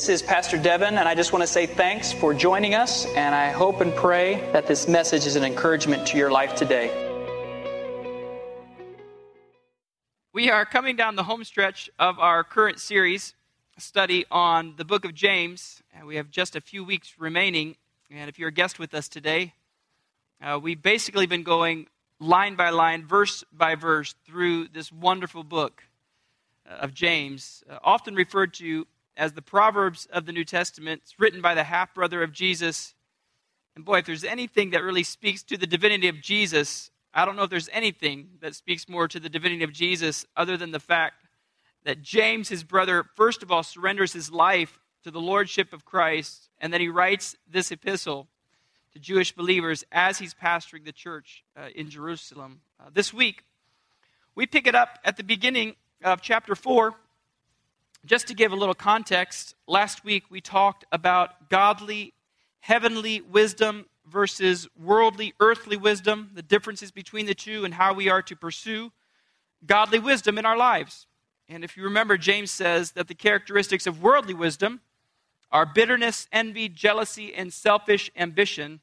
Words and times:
This 0.00 0.08
is 0.08 0.22
Pastor 0.22 0.56
Devin, 0.56 0.96
and 0.96 1.06
I 1.06 1.14
just 1.14 1.30
want 1.30 1.42
to 1.42 1.46
say 1.46 1.66
thanks 1.66 2.10
for 2.10 2.32
joining 2.32 2.74
us, 2.74 3.04
and 3.16 3.34
I 3.34 3.50
hope 3.50 3.82
and 3.82 3.94
pray 3.94 4.36
that 4.54 4.66
this 4.66 4.88
message 4.88 5.26
is 5.26 5.36
an 5.36 5.44
encouragement 5.44 6.06
to 6.06 6.16
your 6.16 6.30
life 6.30 6.54
today. 6.54 6.88
We 10.32 10.48
are 10.48 10.64
coming 10.64 10.96
down 10.96 11.16
the 11.16 11.24
home 11.24 11.44
stretch 11.44 11.90
of 11.98 12.18
our 12.18 12.42
current 12.42 12.80
series 12.80 13.34
study 13.76 14.24
on 14.30 14.72
the 14.78 14.86
book 14.86 15.04
of 15.04 15.12
James, 15.12 15.82
and 15.94 16.06
we 16.06 16.16
have 16.16 16.30
just 16.30 16.56
a 16.56 16.62
few 16.62 16.82
weeks 16.82 17.16
remaining. 17.18 17.76
And 18.10 18.30
if 18.30 18.38
you're 18.38 18.48
a 18.48 18.52
guest 18.52 18.78
with 18.78 18.94
us 18.94 19.06
today, 19.06 19.52
uh, 20.40 20.58
we've 20.62 20.80
basically 20.80 21.26
been 21.26 21.42
going 21.42 21.88
line 22.18 22.54
by 22.54 22.70
line, 22.70 23.04
verse 23.04 23.44
by 23.52 23.74
verse, 23.74 24.14
through 24.24 24.68
this 24.68 24.90
wonderful 24.90 25.44
book 25.44 25.82
uh, 26.66 26.76
of 26.76 26.94
James, 26.94 27.62
uh, 27.68 27.78
often 27.84 28.14
referred 28.14 28.54
to 28.54 28.86
as 29.16 29.32
the 29.32 29.42
Proverbs 29.42 30.06
of 30.12 30.26
the 30.26 30.32
New 30.32 30.44
Testament. 30.44 31.02
It's 31.04 31.18
written 31.18 31.40
by 31.40 31.54
the 31.54 31.64
half 31.64 31.94
brother 31.94 32.22
of 32.22 32.32
Jesus. 32.32 32.94
And 33.76 33.84
boy, 33.84 33.98
if 33.98 34.06
there's 34.06 34.24
anything 34.24 34.70
that 34.70 34.82
really 34.82 35.02
speaks 35.02 35.42
to 35.44 35.56
the 35.56 35.66
divinity 35.66 36.08
of 36.08 36.20
Jesus, 36.20 36.90
I 37.12 37.24
don't 37.24 37.36
know 37.36 37.42
if 37.42 37.50
there's 37.50 37.68
anything 37.72 38.28
that 38.40 38.54
speaks 38.54 38.88
more 38.88 39.08
to 39.08 39.20
the 39.20 39.28
divinity 39.28 39.64
of 39.64 39.72
Jesus 39.72 40.26
other 40.36 40.56
than 40.56 40.70
the 40.70 40.80
fact 40.80 41.14
that 41.84 42.02
James, 42.02 42.48
his 42.48 42.62
brother, 42.62 43.04
first 43.16 43.42
of 43.42 43.50
all, 43.50 43.62
surrenders 43.62 44.12
his 44.12 44.30
life 44.30 44.78
to 45.02 45.10
the 45.10 45.20
lordship 45.20 45.72
of 45.72 45.84
Christ, 45.84 46.50
and 46.60 46.72
then 46.72 46.80
he 46.80 46.88
writes 46.88 47.36
this 47.50 47.70
epistle 47.70 48.28
to 48.92 48.98
Jewish 48.98 49.32
believers 49.32 49.84
as 49.90 50.18
he's 50.18 50.34
pastoring 50.34 50.84
the 50.84 50.92
church 50.92 51.44
uh, 51.56 51.68
in 51.74 51.88
Jerusalem. 51.88 52.60
Uh, 52.78 52.90
this 52.92 53.14
week, 53.14 53.44
we 54.34 54.46
pick 54.46 54.66
it 54.66 54.74
up 54.74 54.98
at 55.04 55.16
the 55.16 55.24
beginning 55.24 55.74
of 56.04 56.20
chapter 56.20 56.54
4 56.54 56.94
just 58.06 58.28
to 58.28 58.34
give 58.34 58.52
a 58.52 58.56
little 58.56 58.74
context, 58.74 59.54
last 59.68 60.04
week 60.04 60.24
we 60.30 60.40
talked 60.40 60.84
about 60.90 61.50
godly, 61.50 62.14
heavenly 62.60 63.20
wisdom 63.20 63.86
versus 64.06 64.66
worldly, 64.78 65.34
earthly 65.38 65.76
wisdom, 65.76 66.30
the 66.34 66.42
differences 66.42 66.90
between 66.90 67.26
the 67.26 67.34
two, 67.34 67.64
and 67.64 67.74
how 67.74 67.92
we 67.92 68.08
are 68.08 68.22
to 68.22 68.34
pursue 68.34 68.90
godly 69.66 69.98
wisdom 69.98 70.38
in 70.38 70.46
our 70.46 70.56
lives. 70.56 71.06
And 71.48 71.62
if 71.62 71.76
you 71.76 71.82
remember, 71.84 72.16
James 72.16 72.50
says 72.50 72.92
that 72.92 73.08
the 73.08 73.14
characteristics 73.14 73.86
of 73.86 74.02
worldly 74.02 74.34
wisdom 74.34 74.80
are 75.52 75.66
bitterness, 75.66 76.26
envy, 76.32 76.68
jealousy, 76.68 77.34
and 77.34 77.52
selfish 77.52 78.10
ambition, 78.16 78.80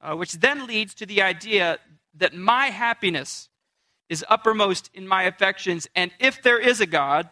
uh, 0.00 0.14
which 0.14 0.34
then 0.34 0.66
leads 0.66 0.94
to 0.94 1.06
the 1.06 1.20
idea 1.20 1.78
that 2.14 2.34
my 2.34 2.66
happiness 2.66 3.48
is 4.08 4.24
uppermost 4.28 4.88
in 4.94 5.06
my 5.06 5.24
affections, 5.24 5.88
and 5.94 6.12
if 6.20 6.40
there 6.42 6.60
is 6.60 6.80
a 6.80 6.86
God, 6.86 7.28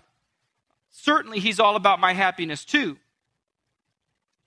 certainly 0.94 1.40
he's 1.40 1.60
all 1.60 1.76
about 1.76 2.00
my 2.00 2.12
happiness 2.12 2.64
too. 2.64 2.96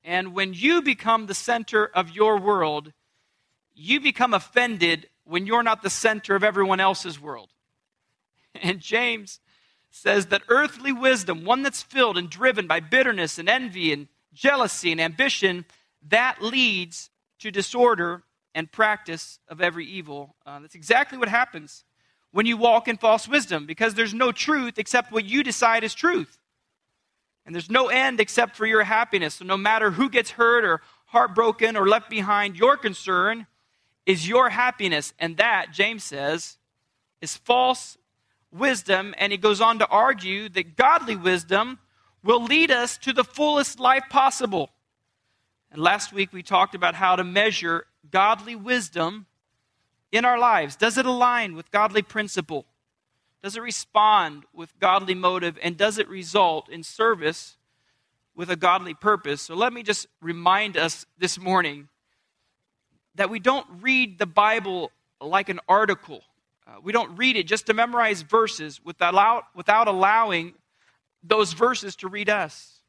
And 0.03 0.33
when 0.33 0.53
you 0.53 0.81
become 0.81 1.25
the 1.25 1.33
center 1.33 1.85
of 1.85 2.11
your 2.11 2.39
world, 2.39 2.93
you 3.75 3.99
become 3.99 4.33
offended 4.33 5.09
when 5.25 5.45
you're 5.45 5.63
not 5.63 5.83
the 5.83 5.89
center 5.89 6.35
of 6.35 6.43
everyone 6.43 6.79
else's 6.79 7.19
world. 7.19 7.49
And 8.59 8.79
James 8.79 9.39
says 9.91 10.27
that 10.27 10.41
earthly 10.47 10.91
wisdom, 10.91 11.45
one 11.45 11.61
that's 11.61 11.83
filled 11.83 12.17
and 12.17 12.27
driven 12.27 12.65
by 12.65 12.79
bitterness 12.79 13.37
and 13.37 13.47
envy 13.47 13.93
and 13.93 14.07
jealousy 14.33 14.91
and 14.91 14.99
ambition, 14.99 15.63
that 16.09 16.41
leads 16.41 17.11
to 17.39 17.51
disorder 17.51 18.23
and 18.55 18.71
practice 18.71 19.37
of 19.47 19.61
every 19.61 19.85
evil. 19.85 20.35
Uh, 20.43 20.59
that's 20.59 20.73
exactly 20.73 21.19
what 21.19 21.27
happens 21.27 21.83
when 22.37 22.45
you 22.45 22.55
walk 22.55 22.87
in 22.87 22.97
false 22.97 23.27
wisdom 23.27 23.65
because 23.65 23.95
there's 23.95 24.13
no 24.13 24.31
truth 24.31 24.77
except 24.77 25.11
what 25.11 25.25
you 25.25 25.41
decide 25.41 25.83
is 25.83 25.95
truth. 25.95 26.37
And 27.47 27.55
there's 27.55 27.71
no 27.71 27.87
end 27.87 28.19
except 28.19 28.55
for 28.55 28.67
your 28.67 28.83
happiness. 28.83 29.33
So 29.33 29.45
no 29.45 29.57
matter 29.57 29.89
who 29.89 30.07
gets 30.07 30.29
hurt 30.29 30.63
or 30.63 30.81
heartbroken 31.07 31.75
or 31.75 31.87
left 31.87 32.11
behind, 32.11 32.55
your 32.55 32.77
concern 32.77 33.47
is 34.05 34.27
your 34.27 34.49
happiness. 34.49 35.15
And 35.17 35.37
that, 35.37 35.73
James 35.73 36.03
says, 36.03 36.59
is 37.21 37.35
false 37.35 37.97
wisdom. 38.51 39.15
And 39.17 39.31
he 39.31 39.39
goes 39.39 39.59
on 39.59 39.79
to 39.79 39.87
argue 39.87 40.47
that 40.49 40.75
godly 40.75 41.15
wisdom 41.15 41.79
will 42.23 42.43
lead 42.43 42.69
us 42.69 42.99
to 42.99 43.13
the 43.13 43.23
fullest 43.23 43.79
life 43.79 44.03
possible. 44.11 44.69
And 45.71 45.81
last 45.81 46.13
week 46.13 46.31
we 46.31 46.43
talked 46.43 46.75
about 46.75 46.93
how 46.93 47.15
to 47.15 47.23
measure 47.23 47.87
godly 48.11 48.55
wisdom 48.55 49.25
in 50.11 50.25
our 50.25 50.39
lives? 50.39 50.75
Does 50.75 50.97
it 50.97 51.05
align 51.05 51.55
with 51.55 51.71
godly 51.71 52.01
principle? 52.01 52.65
Does 53.43 53.55
it 53.55 53.61
respond 53.61 54.43
with 54.53 54.77
godly 54.79 55.13
motive? 55.13 55.57
And 55.61 55.77
does 55.77 55.97
it 55.97 56.07
result 56.07 56.69
in 56.69 56.83
service 56.83 57.57
with 58.35 58.49
a 58.49 58.55
godly 58.55 58.93
purpose? 58.93 59.41
So 59.41 59.55
let 59.55 59.73
me 59.73 59.83
just 59.83 60.07
remind 60.21 60.77
us 60.77 61.05
this 61.17 61.39
morning 61.39 61.87
that 63.15 63.29
we 63.29 63.39
don't 63.39 63.65
read 63.81 64.19
the 64.19 64.25
Bible 64.25 64.91
like 65.21 65.49
an 65.49 65.59
article. 65.67 66.21
Uh, 66.67 66.75
we 66.83 66.91
don't 66.91 67.17
read 67.17 67.35
it 67.35 67.47
just 67.47 67.65
to 67.67 67.73
memorize 67.73 68.21
verses 68.21 68.79
without, 68.83 69.43
without 69.55 69.87
allowing 69.87 70.53
those 71.23 71.53
verses 71.53 71.95
to 71.97 72.07
read 72.07 72.29
us. 72.29 72.81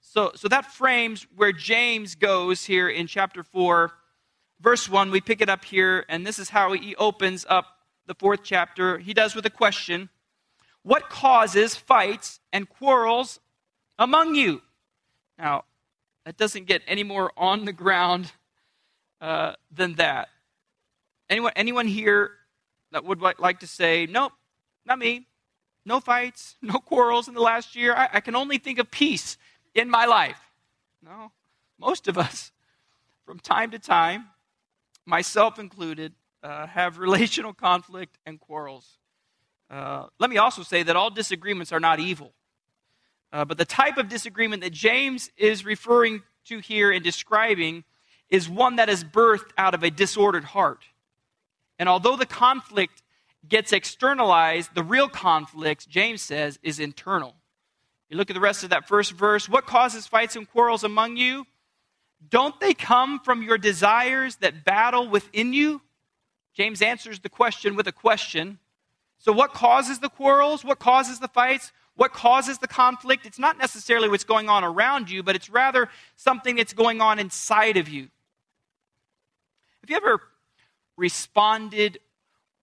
So, 0.00 0.32
so 0.34 0.48
that 0.48 0.66
frames 0.66 1.26
where 1.34 1.52
James 1.52 2.14
goes 2.14 2.64
here 2.64 2.88
in 2.88 3.06
chapter 3.06 3.42
4 3.42 3.92
verse 4.64 4.88
1, 4.88 5.10
we 5.10 5.20
pick 5.20 5.42
it 5.42 5.50
up 5.50 5.62
here, 5.62 6.06
and 6.08 6.26
this 6.26 6.38
is 6.38 6.48
how 6.48 6.72
he 6.72 6.96
opens 6.96 7.44
up 7.50 7.66
the 8.06 8.14
fourth 8.14 8.40
chapter. 8.42 8.98
He 8.98 9.12
does 9.12 9.34
with 9.34 9.44
a 9.46 9.50
question 9.50 10.08
What 10.82 11.10
causes 11.10 11.76
fights 11.76 12.40
and 12.52 12.68
quarrels 12.68 13.38
among 13.98 14.34
you? 14.34 14.62
Now, 15.38 15.64
that 16.24 16.38
doesn't 16.38 16.64
get 16.64 16.82
any 16.86 17.02
more 17.02 17.30
on 17.36 17.66
the 17.66 17.72
ground 17.72 18.32
uh, 19.20 19.52
than 19.70 19.96
that. 19.96 20.28
Anyone, 21.28 21.52
anyone 21.56 21.86
here 21.86 22.32
that 22.90 23.04
would 23.04 23.20
like 23.20 23.60
to 23.60 23.66
say, 23.66 24.06
Nope, 24.06 24.32
not 24.86 24.98
me. 24.98 25.26
No 25.84 26.00
fights, 26.00 26.56
no 26.62 26.78
quarrels 26.78 27.28
in 27.28 27.34
the 27.34 27.42
last 27.42 27.76
year. 27.76 27.94
I, 27.94 28.08
I 28.14 28.20
can 28.20 28.34
only 28.34 28.56
think 28.56 28.78
of 28.78 28.90
peace 28.90 29.36
in 29.74 29.90
my 29.90 30.06
life. 30.06 30.40
No, 31.04 31.32
most 31.78 32.08
of 32.08 32.16
us, 32.16 32.50
from 33.26 33.38
time 33.38 33.70
to 33.72 33.78
time, 33.78 34.30
myself 35.06 35.58
included, 35.58 36.12
uh, 36.42 36.66
have 36.66 36.98
relational 36.98 37.52
conflict 37.52 38.18
and 38.26 38.40
quarrels. 38.40 38.98
Uh, 39.70 40.06
let 40.18 40.30
me 40.30 40.36
also 40.36 40.62
say 40.62 40.82
that 40.82 40.96
all 40.96 41.10
disagreements 41.10 41.72
are 41.72 41.80
not 41.80 42.00
evil. 42.00 42.32
Uh, 43.32 43.44
but 43.44 43.58
the 43.58 43.64
type 43.64 43.96
of 43.96 44.08
disagreement 44.08 44.62
that 44.62 44.72
James 44.72 45.30
is 45.36 45.64
referring 45.64 46.22
to 46.44 46.58
here 46.58 46.92
and 46.92 47.02
describing 47.02 47.84
is 48.30 48.48
one 48.48 48.76
that 48.76 48.88
is 48.88 49.02
birthed 49.02 49.50
out 49.58 49.74
of 49.74 49.82
a 49.82 49.90
disordered 49.90 50.44
heart. 50.44 50.84
And 51.78 51.88
although 51.88 52.16
the 52.16 52.26
conflict 52.26 53.02
gets 53.48 53.72
externalized, 53.72 54.74
the 54.74 54.82
real 54.82 55.08
conflict, 55.08 55.88
James 55.88 56.22
says, 56.22 56.58
is 56.62 56.78
internal. 56.78 57.34
You 58.08 58.16
look 58.16 58.30
at 58.30 58.34
the 58.34 58.40
rest 58.40 58.64
of 58.64 58.70
that 58.70 58.86
first 58.86 59.12
verse. 59.12 59.48
What 59.48 59.66
causes 59.66 60.06
fights 60.06 60.36
and 60.36 60.48
quarrels 60.48 60.84
among 60.84 61.16
you? 61.16 61.46
Don't 62.28 62.58
they 62.60 62.74
come 62.74 63.20
from 63.20 63.42
your 63.42 63.58
desires 63.58 64.36
that 64.36 64.64
battle 64.64 65.08
within 65.08 65.52
you? 65.52 65.82
James 66.54 66.82
answers 66.82 67.20
the 67.20 67.28
question 67.28 67.76
with 67.76 67.86
a 67.86 67.92
question. 67.92 68.58
So, 69.18 69.32
what 69.32 69.52
causes 69.52 69.98
the 69.98 70.08
quarrels? 70.08 70.64
What 70.64 70.78
causes 70.78 71.18
the 71.18 71.28
fights? 71.28 71.72
What 71.96 72.12
causes 72.12 72.58
the 72.58 72.68
conflict? 72.68 73.26
It's 73.26 73.38
not 73.38 73.58
necessarily 73.58 74.08
what's 74.08 74.24
going 74.24 74.48
on 74.48 74.64
around 74.64 75.10
you, 75.10 75.22
but 75.22 75.36
it's 75.36 75.48
rather 75.48 75.88
something 76.16 76.56
that's 76.56 76.72
going 76.72 77.00
on 77.00 77.18
inside 77.18 77.76
of 77.76 77.88
you. 77.88 78.08
Have 79.80 79.90
you 79.90 79.96
ever 79.96 80.20
responded 80.96 81.98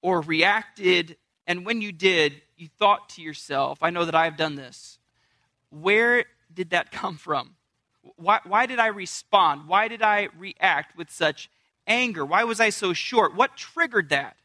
or 0.01 0.21
reacted, 0.21 1.17
and 1.45 1.65
when 1.65 1.81
you 1.81 1.91
did, 1.91 2.41
you 2.57 2.67
thought 2.79 3.09
to 3.09 3.21
yourself, 3.21 3.79
I 3.81 3.89
know 3.89 4.05
that 4.05 4.15
I've 4.15 4.37
done 4.37 4.55
this, 4.55 4.99
where 5.69 6.25
did 6.53 6.71
that 6.71 6.91
come 6.91 7.17
from? 7.17 7.55
Why, 8.15 8.39
why 8.45 8.65
did 8.65 8.79
I 8.79 8.87
respond? 8.87 9.67
Why 9.67 9.87
did 9.87 10.01
I 10.01 10.29
react 10.37 10.97
with 10.97 11.09
such 11.09 11.49
anger? 11.85 12.25
Why 12.25 12.43
was 12.43 12.59
I 12.59 12.69
so 12.69 12.93
short? 12.93 13.35
What 13.35 13.57
triggered 13.57 14.09
that? 14.09 14.37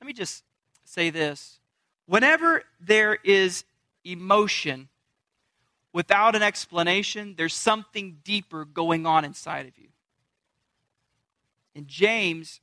Let 0.00 0.06
me 0.06 0.12
just 0.12 0.44
say 0.84 1.10
this. 1.10 1.58
Whenever 2.06 2.62
there 2.80 3.18
is 3.24 3.64
emotion 4.04 4.88
without 5.92 6.36
an 6.36 6.42
explanation, 6.42 7.34
there's 7.36 7.54
something 7.54 8.18
deeper 8.22 8.64
going 8.64 9.06
on 9.06 9.24
inside 9.24 9.66
of 9.66 9.78
you. 9.78 9.88
And 11.74 11.88
James 11.88 12.60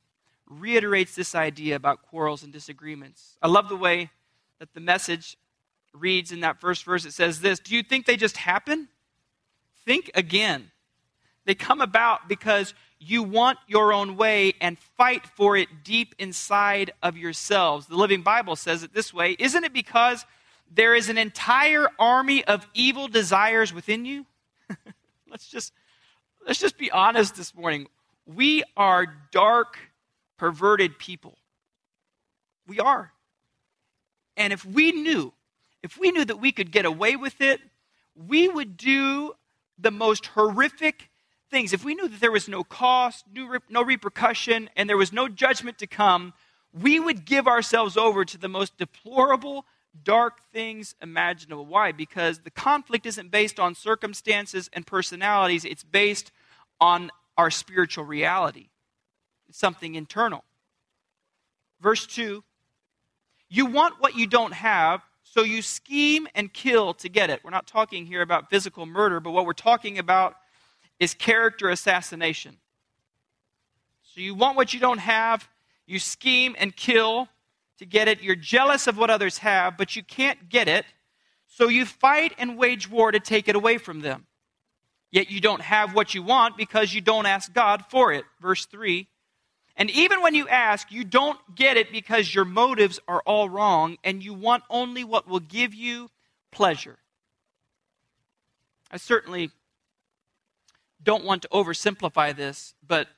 reiterates 0.48 1.14
this 1.14 1.34
idea 1.34 1.76
about 1.76 2.02
quarrels 2.02 2.42
and 2.42 2.52
disagreements. 2.52 3.36
I 3.42 3.48
love 3.48 3.68
the 3.68 3.76
way 3.76 4.10
that 4.58 4.72
the 4.72 4.80
message 4.80 5.36
reads 5.92 6.32
in 6.32 6.40
that 6.40 6.60
first 6.60 6.84
verse. 6.84 7.04
It 7.04 7.12
says 7.12 7.40
this 7.40 7.58
Do 7.58 7.74
you 7.74 7.82
think 7.82 8.06
they 8.06 8.16
just 8.16 8.36
happen? 8.36 8.88
Think 9.86 10.10
again. 10.14 10.70
They 11.44 11.54
come 11.54 11.80
about 11.80 12.28
because 12.28 12.74
you 12.98 13.22
want 13.22 13.58
your 13.66 13.92
own 13.92 14.16
way 14.16 14.54
and 14.60 14.78
fight 14.78 15.26
for 15.26 15.56
it 15.56 15.68
deep 15.82 16.14
inside 16.18 16.92
of 17.02 17.16
yourselves. 17.16 17.86
The 17.86 17.96
Living 17.96 18.22
Bible 18.22 18.56
says 18.56 18.82
it 18.82 18.94
this 18.94 19.12
way 19.12 19.36
Isn't 19.38 19.64
it 19.64 19.72
because 19.72 20.24
there 20.70 20.94
is 20.94 21.08
an 21.08 21.18
entire 21.18 21.88
army 21.98 22.44
of 22.44 22.66
evil 22.74 23.08
desires 23.08 23.72
within 23.72 24.04
you? 24.04 24.26
let's 25.30 25.46
just 25.46 25.72
let's 26.46 26.60
just 26.60 26.78
be 26.78 26.90
honest 26.90 27.36
this 27.36 27.54
morning. 27.54 27.88
We 28.26 28.62
are 28.76 29.06
dark, 29.30 29.78
perverted 30.38 30.98
people. 30.98 31.36
We 32.66 32.80
are. 32.80 33.12
And 34.36 34.52
if 34.52 34.64
we 34.64 34.92
knew, 34.92 35.32
if 35.82 35.98
we 35.98 36.10
knew 36.10 36.24
that 36.24 36.40
we 36.40 36.52
could 36.52 36.72
get 36.72 36.86
away 36.86 37.16
with 37.16 37.40
it, 37.42 37.60
we 38.16 38.48
would 38.48 38.78
do 38.78 39.34
the 39.78 39.90
most 39.90 40.26
horrific 40.26 41.10
things. 41.50 41.72
If 41.72 41.84
we 41.84 41.94
knew 41.94 42.08
that 42.08 42.20
there 42.20 42.32
was 42.32 42.48
no 42.48 42.64
cost, 42.64 43.24
no 43.68 43.82
repercussion, 43.82 44.70
and 44.76 44.88
there 44.88 44.96
was 44.96 45.12
no 45.12 45.28
judgment 45.28 45.78
to 45.78 45.86
come, 45.86 46.32
we 46.72 46.98
would 46.98 47.24
give 47.24 47.46
ourselves 47.46 47.96
over 47.96 48.24
to 48.24 48.38
the 48.38 48.48
most 48.48 48.76
deplorable, 48.78 49.64
dark 50.02 50.40
things 50.52 50.94
imaginable. 51.00 51.66
Why? 51.66 51.92
Because 51.92 52.40
the 52.40 52.50
conflict 52.50 53.06
isn't 53.06 53.30
based 53.30 53.60
on 53.60 53.74
circumstances 53.74 54.68
and 54.72 54.86
personalities, 54.86 55.64
it's 55.64 55.84
based 55.84 56.32
on 56.80 57.10
our 57.36 57.50
spiritual 57.50 58.04
reality. 58.04 58.68
It's 59.48 59.58
something 59.58 59.94
internal. 59.94 60.44
Verse 61.80 62.06
2 62.06 62.42
You 63.48 63.66
want 63.66 64.00
what 64.00 64.16
you 64.16 64.26
don't 64.26 64.54
have, 64.54 65.02
so 65.34 65.42
you 65.42 65.62
scheme 65.62 66.28
and 66.36 66.52
kill 66.52 66.94
to 66.94 67.08
get 67.08 67.28
it. 67.28 67.40
We're 67.42 67.50
not 67.50 67.66
talking 67.66 68.06
here 68.06 68.22
about 68.22 68.50
physical 68.50 68.86
murder, 68.86 69.18
but 69.18 69.32
what 69.32 69.46
we're 69.46 69.52
talking 69.52 69.98
about 69.98 70.36
is 71.00 71.12
character 71.12 71.70
assassination. 71.70 72.56
So 74.02 74.20
you 74.20 74.36
want 74.36 74.56
what 74.56 74.72
you 74.72 74.78
don't 74.78 74.98
have, 74.98 75.48
you 75.88 75.98
scheme 75.98 76.54
and 76.56 76.74
kill 76.76 77.28
to 77.78 77.84
get 77.84 78.06
it. 78.06 78.22
You're 78.22 78.36
jealous 78.36 78.86
of 78.86 78.96
what 78.96 79.10
others 79.10 79.38
have, 79.38 79.76
but 79.76 79.96
you 79.96 80.04
can't 80.04 80.48
get 80.48 80.68
it. 80.68 80.84
So 81.48 81.66
you 81.66 81.84
fight 81.84 82.32
and 82.38 82.56
wage 82.56 82.88
war 82.88 83.10
to 83.10 83.18
take 83.18 83.48
it 83.48 83.56
away 83.56 83.78
from 83.78 84.02
them. 84.02 84.26
Yet 85.10 85.32
you 85.32 85.40
don't 85.40 85.62
have 85.62 85.96
what 85.96 86.14
you 86.14 86.22
want 86.22 86.56
because 86.56 86.94
you 86.94 87.00
don't 87.00 87.26
ask 87.26 87.52
God 87.52 87.86
for 87.90 88.12
it. 88.12 88.24
Verse 88.40 88.66
3. 88.66 89.08
And 89.76 89.90
even 89.90 90.22
when 90.22 90.34
you 90.34 90.48
ask, 90.48 90.92
you 90.92 91.04
don't 91.04 91.38
get 91.54 91.76
it 91.76 91.90
because 91.90 92.34
your 92.34 92.44
motives 92.44 93.00
are 93.08 93.22
all 93.26 93.48
wrong 93.48 93.96
and 94.04 94.22
you 94.22 94.32
want 94.32 94.62
only 94.70 95.02
what 95.02 95.26
will 95.26 95.40
give 95.40 95.74
you 95.74 96.10
pleasure. 96.52 96.98
I 98.90 98.98
certainly 98.98 99.50
don't 101.02 101.24
want 101.24 101.42
to 101.42 101.48
oversimplify 101.48 102.36
this, 102.36 102.74
but 102.86 103.08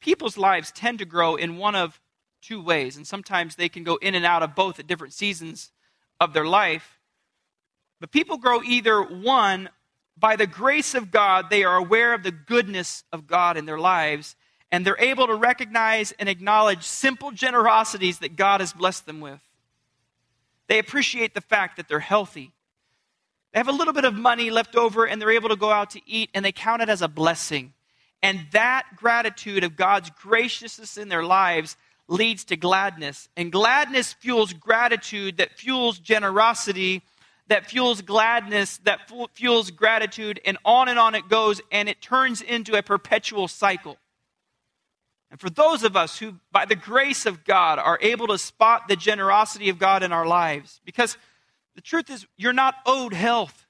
people's 0.00 0.36
lives 0.36 0.72
tend 0.72 0.98
to 0.98 1.04
grow 1.04 1.36
in 1.36 1.56
one 1.56 1.76
of 1.76 2.00
two 2.42 2.60
ways, 2.60 2.96
and 2.96 3.06
sometimes 3.06 3.54
they 3.54 3.68
can 3.68 3.84
go 3.84 3.96
in 3.96 4.14
and 4.14 4.24
out 4.24 4.42
of 4.42 4.54
both 4.54 4.78
at 4.78 4.86
different 4.86 5.12
seasons 5.12 5.70
of 6.18 6.32
their 6.32 6.44
life. 6.44 6.98
But 8.00 8.10
people 8.10 8.38
grow 8.38 8.62
either 8.62 9.02
one, 9.02 9.68
by 10.18 10.36
the 10.36 10.46
grace 10.46 10.94
of 10.94 11.10
God, 11.10 11.46
they 11.48 11.64
are 11.64 11.76
aware 11.76 12.12
of 12.12 12.22
the 12.22 12.30
goodness 12.30 13.04
of 13.12 13.26
God 13.26 13.56
in 13.56 13.64
their 13.64 13.78
lives, 13.78 14.36
and 14.72 14.86
they're 14.86 15.00
able 15.00 15.26
to 15.26 15.34
recognize 15.34 16.12
and 16.12 16.28
acknowledge 16.28 16.84
simple 16.84 17.30
generosities 17.30 18.18
that 18.20 18.36
God 18.36 18.60
has 18.60 18.72
blessed 18.72 19.06
them 19.06 19.20
with. 19.20 19.40
They 20.68 20.78
appreciate 20.78 21.34
the 21.34 21.40
fact 21.40 21.76
that 21.76 21.88
they're 21.88 21.98
healthy. 21.98 22.52
They 23.52 23.58
have 23.58 23.68
a 23.68 23.72
little 23.72 23.92
bit 23.92 24.04
of 24.04 24.14
money 24.14 24.50
left 24.50 24.76
over 24.76 25.04
and 25.04 25.20
they're 25.20 25.32
able 25.32 25.48
to 25.48 25.56
go 25.56 25.70
out 25.70 25.90
to 25.90 26.00
eat 26.06 26.30
and 26.34 26.44
they 26.44 26.52
count 26.52 26.82
it 26.82 26.88
as 26.88 27.02
a 27.02 27.08
blessing. 27.08 27.72
And 28.22 28.46
that 28.52 28.84
gratitude 28.96 29.64
of 29.64 29.76
God's 29.76 30.10
graciousness 30.10 30.96
in 30.96 31.08
their 31.08 31.24
lives 31.24 31.76
leads 32.06 32.44
to 32.44 32.56
gladness. 32.56 33.28
And 33.36 33.50
gladness 33.50 34.12
fuels 34.12 34.52
gratitude, 34.52 35.38
that 35.38 35.58
fuels 35.58 35.98
generosity, 35.98 37.02
that 37.48 37.66
fuels 37.66 38.02
gladness, 38.02 38.78
that 38.84 39.10
fuels 39.32 39.70
gratitude, 39.70 40.40
and 40.44 40.58
on 40.64 40.88
and 40.88 40.98
on 40.98 41.14
it 41.14 41.28
goes, 41.28 41.60
and 41.72 41.88
it 41.88 42.00
turns 42.00 42.42
into 42.42 42.76
a 42.76 42.82
perpetual 42.82 43.48
cycle. 43.48 43.96
And 45.30 45.38
for 45.40 45.50
those 45.50 45.84
of 45.84 45.96
us 45.96 46.18
who, 46.18 46.36
by 46.50 46.64
the 46.64 46.74
grace 46.74 47.24
of 47.24 47.44
God, 47.44 47.78
are 47.78 47.98
able 48.02 48.26
to 48.28 48.38
spot 48.38 48.88
the 48.88 48.96
generosity 48.96 49.68
of 49.68 49.78
God 49.78 50.02
in 50.02 50.12
our 50.12 50.26
lives, 50.26 50.80
because 50.84 51.16
the 51.76 51.80
truth 51.80 52.10
is, 52.10 52.26
you're 52.36 52.52
not 52.52 52.74
owed 52.84 53.14
health. 53.14 53.66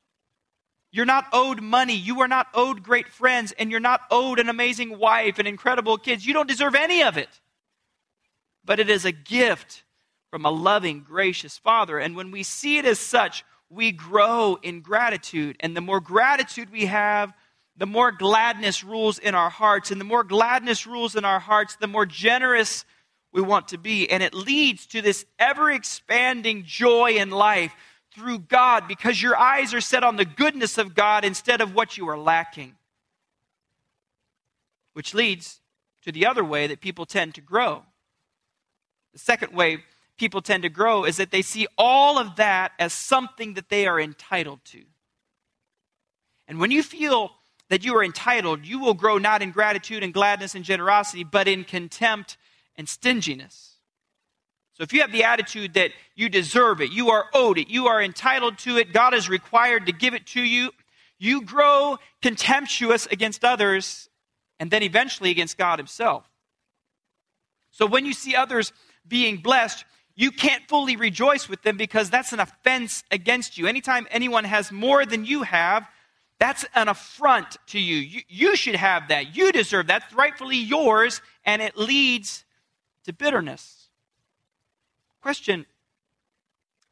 You're 0.91 1.05
not 1.05 1.27
owed 1.33 1.61
money. 1.61 1.95
You 1.95 2.21
are 2.21 2.29
not 2.29 2.49
owed 2.55 2.83
great 2.83 3.09
friends, 3.09 3.53
and 3.53 3.71
you're 3.71 3.79
not 3.79 4.01
owed 4.11 4.41
an 4.41 4.49
amazing 4.49 4.99
wife 4.99 5.39
and 5.39 5.47
incredible 5.47 5.99
kids. 5.99 6.27
You 6.27 6.33
don't 6.33 6.49
deserve 6.49 6.75
any 6.75 7.03
of 7.03 7.17
it 7.17 7.29
but 8.65 8.81
it 8.81 8.91
is 8.91 9.05
a 9.05 9.13
gift 9.13 9.85
from 10.31 10.45
a 10.45 10.51
loving, 10.51 11.01
gracious 11.01 11.59
Father. 11.59 11.99
And 11.99 12.15
when 12.15 12.31
we 12.31 12.43
see 12.43 12.79
it 12.79 12.85
as 12.85 12.99
such, 12.99 13.45
we 13.69 13.91
grow 13.91 14.59
in 14.63 14.81
gratitude. 14.81 15.57
And 15.61 15.77
the 15.77 15.81
more 15.81 16.01
gratitude 16.01 16.71
we 16.71 16.87
have, 16.87 17.33
the 17.81 17.87
more 17.87 18.13
gladness 18.13 18.85
rules 18.85 19.19
in 19.19 19.35
our 19.35 19.49
hearts. 19.49 19.91
And 19.91 19.99
the 19.99 20.05
more 20.05 20.23
gladness 20.23 20.87
rules 20.87 21.17
in 21.17 21.25
our 21.25 21.41
hearts, 21.41 21.77
the 21.77 21.87
more 21.87 22.05
generous 22.05 22.85
we 23.33 23.41
want 23.41 23.69
to 23.69 23.79
be. 23.79 24.09
And 24.11 24.23
it 24.23 24.35
leads 24.35 24.85
to 24.89 25.01
this 25.01 25.25
ever 25.39 25.71
expanding 25.71 26.65
joy 26.67 27.13
in 27.13 27.31
life 27.31 27.73
through 28.15 28.41
God 28.41 28.87
because 28.87 29.23
your 29.23 29.35
eyes 29.35 29.73
are 29.73 29.81
set 29.81 30.05
on 30.05 30.17
the 30.17 30.27
goodness 30.27 30.77
of 30.77 30.95
God 30.95 31.25
instead 31.25 31.63
of 31.63 31.75
what 31.75 31.97
you 31.97 32.07
are 32.11 32.19
lacking. 32.19 32.77
Which 34.93 35.15
leads 35.15 35.63
to 36.03 36.13
the 36.13 36.27
other 36.27 36.45
way 36.45 36.67
that 36.67 36.83
people 36.83 37.07
tend 37.07 37.35
to 37.37 37.41
grow. 37.41 37.85
The 39.15 39.21
second 39.21 39.55
way 39.55 39.79
people 40.19 40.43
tend 40.43 40.65
to 40.65 40.69
grow 40.69 41.05
is 41.05 41.17
that 41.17 41.31
they 41.31 41.41
see 41.41 41.67
all 41.79 42.19
of 42.19 42.37
that 42.37 42.73
as 42.79 42.93
something 42.93 43.55
that 43.55 43.71
they 43.71 43.87
are 43.87 43.99
entitled 43.99 44.63
to. 44.67 44.83
And 46.47 46.61
when 46.61 46.71
you 46.71 46.83
feel 46.83 47.40
that 47.71 47.85
you 47.85 47.97
are 47.97 48.05
entitled, 48.05 48.67
you 48.67 48.81
will 48.81 48.95
grow 48.95 49.17
not 49.17 49.43
in 49.43 49.53
gratitude 49.53 50.03
and 50.03 50.13
gladness 50.13 50.55
and 50.55 50.65
generosity, 50.65 51.25
but 51.25 51.49
in 51.49 51.65
contempt 51.65 52.37
and 52.77 52.89
stinginess. 52.89 53.77
So 54.75 54.83
if 54.83 54.93
you 54.93 55.01
have 55.03 55.13
the 55.13 55.25
attitude 55.25 55.75
that 55.75 55.93
you 56.17 56.29
deserve 56.29 56.81
it, 56.81 56.91
you 56.91 57.11
are 57.11 57.27
owed 57.33 57.59
it, 57.59 57.69
you 57.69 57.87
are 57.87 58.03
entitled 58.03 58.59
to 58.59 58.77
it, 58.77 58.93
God 58.93 59.15
is 59.15 59.29
required 59.29 59.87
to 59.87 59.93
give 59.93 60.15
it 60.15 60.27
to 60.29 60.43
you, 60.43 60.73
you 61.19 61.43
grow 61.43 61.99
contemptuous 62.23 63.07
against 63.07 63.45
others 63.45 64.09
and 64.59 64.71
then 64.71 64.83
eventually 64.83 65.31
against 65.31 65.57
God 65.57 65.79
Himself. 65.79 66.29
So 67.71 67.87
when 67.87 68.05
you 68.05 68.13
see 68.13 68.35
others 68.35 68.73
being 69.07 69.37
blessed, 69.37 69.85
you 70.17 70.33
can't 70.33 70.67
fully 70.69 70.97
rejoice 70.97 71.49
with 71.49 71.63
them 71.63 71.77
because 71.77 72.11
that's 72.11 72.33
an 72.33 72.41
offense 72.41 73.05
against 73.11 73.59
you. 73.59 73.67
Anytime 73.67 74.09
anyone 74.11 74.45
has 74.45 74.73
more 74.73 75.07
than 75.07 75.25
you 75.25 75.43
have, 75.45 75.87
that's 76.41 76.65
an 76.75 76.89
affront 76.89 77.59
to 77.69 77.79
you. 77.79 77.97
you. 77.97 78.23
You 78.29 78.57
should 78.57 78.75
have 78.75 79.09
that. 79.09 79.37
You 79.37 79.53
deserve 79.53 79.87
that. 79.87 80.01
That's 80.01 80.15
rightfully 80.15 80.57
yours, 80.57 81.21
and 81.45 81.61
it 81.61 81.77
leads 81.77 82.47
to 83.05 83.13
bitterness. 83.13 83.91
Question 85.21 85.67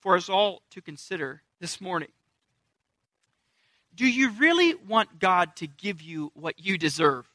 for 0.00 0.17
us 0.17 0.28
all 0.28 0.61
to 0.71 0.83
consider 0.83 1.43
this 1.61 1.81
morning 1.81 2.11
Do 3.95 4.07
you 4.07 4.31
really 4.33 4.75
want 4.75 5.19
God 5.19 5.57
to 5.57 5.67
give 5.67 6.02
you 6.02 6.31
what 6.35 6.62
you 6.62 6.76
deserve? 6.76 7.26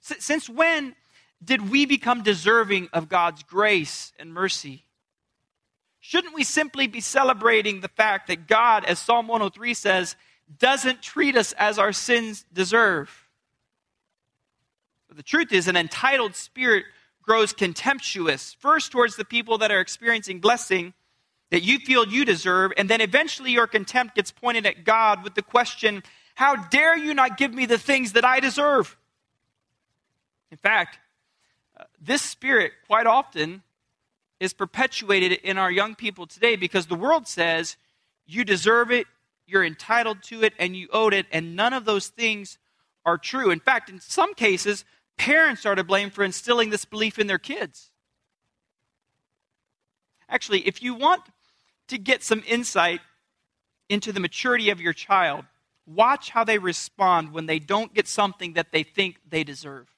Since 0.00 0.48
when 0.48 0.96
did 1.44 1.70
we 1.70 1.86
become 1.86 2.24
deserving 2.24 2.88
of 2.92 3.08
God's 3.08 3.44
grace 3.44 4.12
and 4.18 4.34
mercy? 4.34 4.84
Shouldn't 6.00 6.34
we 6.34 6.44
simply 6.44 6.86
be 6.86 7.00
celebrating 7.00 7.80
the 7.80 7.88
fact 7.88 8.28
that 8.28 8.46
God, 8.46 8.84
as 8.84 8.98
Psalm 8.98 9.28
103 9.28 9.74
says, 9.74 10.16
doesn't 10.58 11.02
treat 11.02 11.36
us 11.36 11.52
as 11.52 11.78
our 11.78 11.92
sins 11.92 12.44
deserve? 12.52 13.28
But 15.08 15.18
the 15.18 15.22
truth 15.22 15.52
is, 15.52 15.68
an 15.68 15.76
entitled 15.76 16.34
spirit 16.34 16.84
grows 17.22 17.52
contemptuous, 17.52 18.56
first 18.58 18.90
towards 18.90 19.16
the 19.16 19.24
people 19.24 19.58
that 19.58 19.70
are 19.70 19.80
experiencing 19.80 20.40
blessing 20.40 20.94
that 21.50 21.62
you 21.62 21.78
feel 21.78 22.06
you 22.06 22.24
deserve, 22.24 22.72
and 22.76 22.88
then 22.88 23.00
eventually 23.00 23.50
your 23.50 23.66
contempt 23.66 24.14
gets 24.14 24.30
pointed 24.30 24.66
at 24.66 24.84
God 24.84 25.22
with 25.22 25.34
the 25.34 25.42
question, 25.42 26.02
How 26.34 26.56
dare 26.56 26.96
you 26.96 27.12
not 27.12 27.36
give 27.36 27.52
me 27.52 27.66
the 27.66 27.78
things 27.78 28.12
that 28.12 28.24
I 28.24 28.40
deserve? 28.40 28.96
In 30.50 30.56
fact, 30.56 30.98
uh, 31.78 31.84
this 32.00 32.22
spirit, 32.22 32.72
quite 32.86 33.06
often, 33.06 33.62
is 34.40 34.54
perpetuated 34.54 35.32
in 35.32 35.58
our 35.58 35.70
young 35.70 35.94
people 35.94 36.26
today 36.26 36.56
because 36.56 36.86
the 36.86 36.94
world 36.94 37.28
says 37.28 37.76
you 38.26 38.42
deserve 38.42 38.90
it, 38.90 39.06
you're 39.46 39.64
entitled 39.64 40.22
to 40.24 40.42
it, 40.42 40.54
and 40.58 40.74
you 40.74 40.88
owed 40.92 41.12
it, 41.12 41.26
and 41.30 41.54
none 41.54 41.74
of 41.74 41.84
those 41.84 42.08
things 42.08 42.58
are 43.04 43.18
true. 43.18 43.50
In 43.50 43.60
fact, 43.60 43.90
in 43.90 44.00
some 44.00 44.34
cases, 44.34 44.84
parents 45.18 45.66
are 45.66 45.74
to 45.74 45.84
blame 45.84 46.10
for 46.10 46.24
instilling 46.24 46.70
this 46.70 46.84
belief 46.84 47.18
in 47.18 47.26
their 47.26 47.38
kids. 47.38 47.90
Actually, 50.28 50.66
if 50.66 50.82
you 50.82 50.94
want 50.94 51.22
to 51.88 51.98
get 51.98 52.22
some 52.22 52.42
insight 52.46 53.00
into 53.88 54.12
the 54.12 54.20
maturity 54.20 54.70
of 54.70 54.80
your 54.80 54.92
child, 54.92 55.44
watch 55.86 56.30
how 56.30 56.44
they 56.44 56.58
respond 56.58 57.32
when 57.32 57.46
they 57.46 57.58
don't 57.58 57.92
get 57.92 58.06
something 58.06 58.52
that 58.52 58.70
they 58.70 58.84
think 58.84 59.18
they 59.28 59.42
deserve. 59.42 59.88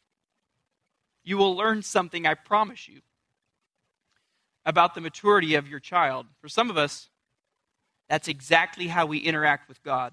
You 1.23 1.37
will 1.37 1.55
learn 1.55 1.83
something, 1.83 2.27
I 2.27 2.35
promise 2.35 2.89
you. 2.89 3.03
About 4.65 4.95
the 4.95 5.01
maturity 5.01 5.55
of 5.55 5.69
your 5.69 5.81
child. 5.81 6.27
For 6.41 6.49
some 6.49 6.71
of 6.71 6.77
us, 6.77 7.09
that's 8.09 8.29
exactly 8.29 8.89
how 8.89 9.07
we 9.07 9.19
interact 9.19 9.69
with 9.69 9.83
God. 9.83 10.13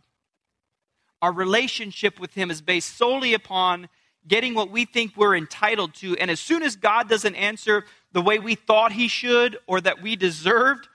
Our 1.21 1.31
relationship 1.31 2.19
with 2.19 2.33
Him 2.33 2.49
is 2.49 2.61
based 2.61 2.95
solely 2.97 3.33
upon 3.33 3.89
getting 4.27 4.53
what 4.53 4.69
we 4.69 4.85
think 4.85 5.15
we're 5.15 5.35
entitled 5.35 5.93
to. 5.95 6.17
And 6.17 6.31
as 6.31 6.39
soon 6.39 6.63
as 6.63 6.75
God 6.75 7.09
doesn't 7.09 7.35
answer 7.35 7.85
the 8.11 8.21
way 8.21 8.39
we 8.39 8.55
thought 8.55 8.91
He 8.91 9.07
should 9.07 9.57
or 9.67 9.81
that 9.81 10.01
we 10.01 10.15
deserved, 10.15 10.87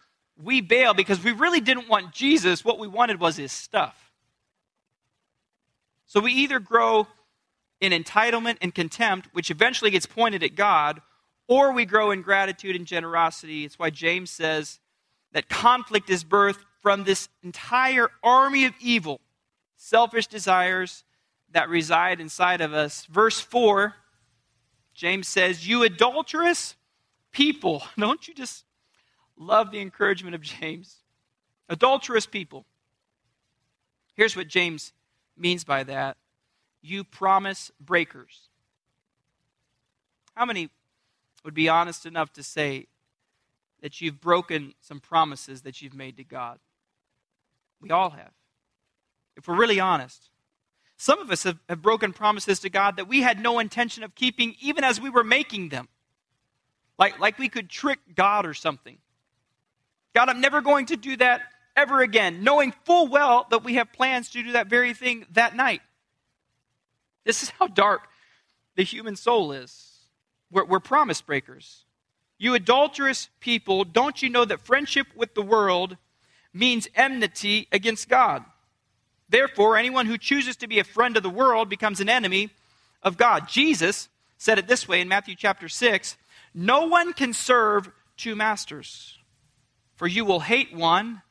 we 0.42 0.60
bail 0.60 0.94
because 0.94 1.22
we 1.22 1.32
really 1.32 1.60
didn't 1.60 1.88
want 1.88 2.12
Jesus. 2.12 2.64
What 2.64 2.78
we 2.78 2.88
wanted 2.88 3.20
was 3.20 3.36
His 3.36 3.52
stuff. 3.52 4.12
So 6.06 6.20
we 6.20 6.32
either 6.32 6.58
grow 6.58 7.06
in 7.80 7.92
entitlement 7.92 8.58
and 8.62 8.74
contempt, 8.74 9.28
which 9.32 9.50
eventually 9.50 9.90
gets 9.90 10.06
pointed 10.06 10.42
at 10.42 10.54
God, 10.54 11.02
or 11.46 11.72
we 11.72 11.84
grow 11.84 12.10
in 12.10 12.22
gratitude 12.22 12.76
and 12.76 12.86
generosity. 12.86 13.64
It's 13.64 13.78
why 13.78 13.90
James 13.90 14.30
says 14.30 14.78
that 15.32 15.48
conflict 15.48 16.10
is 16.10 16.24
birthed 16.24 16.64
from 16.80 17.04
this 17.04 17.28
entire 17.42 18.10
army 18.22 18.64
of 18.66 18.74
evil, 18.80 19.20
selfish 19.76 20.26
desires 20.26 21.04
that 21.52 21.68
reside 21.68 22.20
inside 22.20 22.60
of 22.60 22.72
us. 22.72 23.06
Verse 23.06 23.40
4, 23.40 23.94
James 24.94 25.28
says, 25.28 25.66
You 25.66 25.82
adulterous 25.82 26.76
people. 27.32 27.82
Don't 27.98 28.26
you 28.28 28.34
just 28.34 28.64
love 29.36 29.70
the 29.70 29.80
encouragement 29.80 30.34
of 30.34 30.42
James? 30.42 30.96
Adulterous 31.68 32.26
people. 32.26 32.64
Here's 34.14 34.36
what 34.36 34.48
James 34.48 34.92
means 35.36 35.64
by 35.64 35.82
that 35.84 36.16
you 36.82 37.02
promise 37.02 37.70
breakers. 37.80 38.50
How 40.34 40.44
many 40.44 40.68
would 41.44 41.54
be 41.54 41.68
honest 41.68 42.06
enough 42.06 42.32
to 42.32 42.42
say 42.42 42.86
that 43.82 44.00
you've 44.00 44.20
broken 44.20 44.74
some 44.80 44.98
promises 44.98 45.62
that 45.62 45.82
you've 45.82 45.94
made 45.94 46.16
to 46.16 46.24
God? 46.24 46.58
We 47.80 47.90
all 47.90 48.10
have. 48.10 48.32
If 49.36 49.46
we're 49.46 49.56
really 49.56 49.80
honest, 49.80 50.30
some 50.96 51.18
of 51.18 51.30
us 51.30 51.42
have, 51.42 51.58
have, 51.68 51.82
broken 51.82 52.12
promises 52.12 52.60
to 52.60 52.70
God 52.70 52.96
that 52.96 53.08
we 53.08 53.20
had 53.20 53.40
no 53.40 53.58
intention 53.58 54.04
of 54.04 54.14
keeping 54.14 54.54
even 54.60 54.84
as 54.84 55.00
we 55.00 55.10
were 55.10 55.24
making 55.24 55.68
them. 55.68 55.88
Like, 56.98 57.18
like 57.18 57.38
we 57.38 57.48
could 57.48 57.68
trick 57.68 57.98
God 58.14 58.46
or 58.46 58.54
something. 58.54 58.96
God, 60.14 60.28
I'm 60.28 60.40
never 60.40 60.60
going 60.60 60.86
to 60.86 60.96
do 60.96 61.16
that 61.16 61.42
ever 61.76 62.00
again, 62.00 62.44
knowing 62.44 62.72
full 62.84 63.08
well 63.08 63.46
that 63.50 63.64
we 63.64 63.74
have 63.74 63.92
plans 63.92 64.30
to 64.30 64.42
do 64.42 64.52
that 64.52 64.68
very 64.68 64.94
thing 64.94 65.26
that 65.32 65.56
night. 65.56 65.82
This 67.24 67.42
is 67.42 67.50
how 67.58 67.66
dark 67.66 68.08
the 68.76 68.84
human 68.84 69.16
soul 69.16 69.52
is. 69.52 69.93
We're, 70.54 70.64
we're 70.64 70.80
promise 70.80 71.20
breakers. 71.20 71.84
You 72.38 72.54
adulterous 72.54 73.28
people, 73.40 73.84
don't 73.84 74.22
you 74.22 74.30
know 74.30 74.44
that 74.44 74.60
friendship 74.60 75.08
with 75.14 75.34
the 75.34 75.42
world 75.42 75.96
means 76.52 76.88
enmity 76.94 77.68
against 77.72 78.08
God? 78.08 78.44
Therefore, 79.28 79.76
anyone 79.76 80.06
who 80.06 80.16
chooses 80.16 80.56
to 80.56 80.68
be 80.68 80.78
a 80.78 80.84
friend 80.84 81.16
of 81.16 81.22
the 81.22 81.30
world 81.30 81.68
becomes 81.68 82.00
an 82.00 82.08
enemy 82.08 82.50
of 83.02 83.16
God. 83.16 83.48
Jesus 83.48 84.08
said 84.38 84.58
it 84.58 84.68
this 84.68 84.86
way 84.86 85.00
in 85.00 85.08
Matthew 85.08 85.34
chapter 85.34 85.68
6 85.68 86.16
No 86.54 86.86
one 86.86 87.12
can 87.12 87.32
serve 87.32 87.90
two 88.16 88.36
masters, 88.36 89.18
for 89.96 90.06
you 90.06 90.24
will 90.24 90.40
hate 90.40 90.74
one 90.74 91.22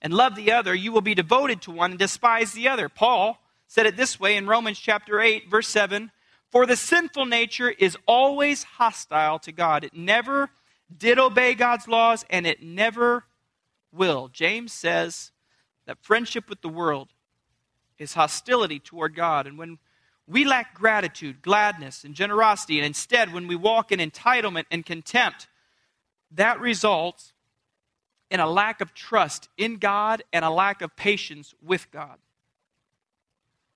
and 0.00 0.14
love 0.14 0.34
the 0.34 0.52
other, 0.52 0.74
you 0.74 0.92
will 0.92 1.02
be 1.02 1.14
devoted 1.14 1.60
to 1.62 1.70
one 1.70 1.90
and 1.90 1.98
despise 1.98 2.52
the 2.52 2.68
other. 2.68 2.88
Paul 2.88 3.38
said 3.66 3.84
it 3.84 3.96
this 3.98 4.18
way 4.18 4.36
in 4.36 4.46
Romans 4.46 4.78
chapter 4.78 5.20
8, 5.20 5.50
verse 5.50 5.68
7 5.68 6.10
For 6.50 6.66
the 6.66 6.76
sinful 6.76 7.26
nature 7.26 7.70
is 7.70 7.96
always 8.06 8.64
hostile 8.64 9.38
to 9.40 9.52
God. 9.52 9.84
It 9.84 9.94
never 9.94 10.50
did 10.94 11.18
obey 11.18 11.54
God's 11.54 11.86
laws, 11.86 12.24
and 12.28 12.46
it 12.46 12.62
never 12.62 13.24
will. 13.92 14.28
James 14.28 14.72
says 14.72 15.30
that 15.86 16.02
friendship 16.02 16.48
with 16.48 16.60
the 16.60 16.68
world 16.68 17.08
is 17.98 18.14
hostility 18.14 18.80
toward 18.80 19.14
God. 19.14 19.46
And 19.46 19.56
when 19.56 19.78
we 20.26 20.44
lack 20.44 20.74
gratitude, 20.74 21.42
gladness, 21.42 22.02
and 22.02 22.14
generosity, 22.14 22.78
and 22.78 22.86
instead 22.86 23.32
when 23.32 23.46
we 23.46 23.56
walk 23.56 23.92
in 23.92 24.00
entitlement 24.00 24.64
and 24.70 24.84
contempt, 24.84 25.46
that 26.32 26.60
results 26.60 27.32
in 28.30 28.40
a 28.40 28.48
lack 28.48 28.80
of 28.80 28.94
trust 28.94 29.48
in 29.56 29.76
God 29.76 30.22
and 30.32 30.44
a 30.44 30.50
lack 30.50 30.82
of 30.82 30.94
patience 30.96 31.54
with 31.62 31.90
God. 31.90 32.16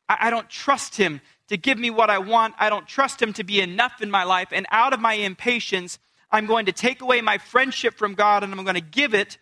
I, 0.09 0.19
I 0.23 0.31
don't 0.31 0.49
trust 0.49 0.97
Him 0.97 1.21
to 1.49 1.57
give 1.57 1.79
me 1.79 1.91
what 1.91 2.11
I 2.11 2.19
want. 2.19 2.55
I 2.59 2.71
don't 2.71 2.87
trust 2.87 3.21
Him 3.21 3.33
to 3.35 3.45
be 3.45 3.61
enough 3.61 4.01
in 4.01 4.11
my 4.11 4.25
life. 4.25 4.49
And 4.53 4.67
out 4.71 4.93
of 4.93 5.01
my 5.01 5.15
impatience, 5.15 5.99
I'm 6.31 6.47
going 6.47 6.67
to 6.67 6.73
take 6.73 7.01
away 7.01 7.21
my 7.21 7.39
friendship 7.39 7.95
from 7.95 8.15
God 8.15 8.43
and 8.43 8.53
I'm 8.53 8.65
going 8.65 8.75
to 8.75 8.81
give 8.81 9.15
it 9.15 9.39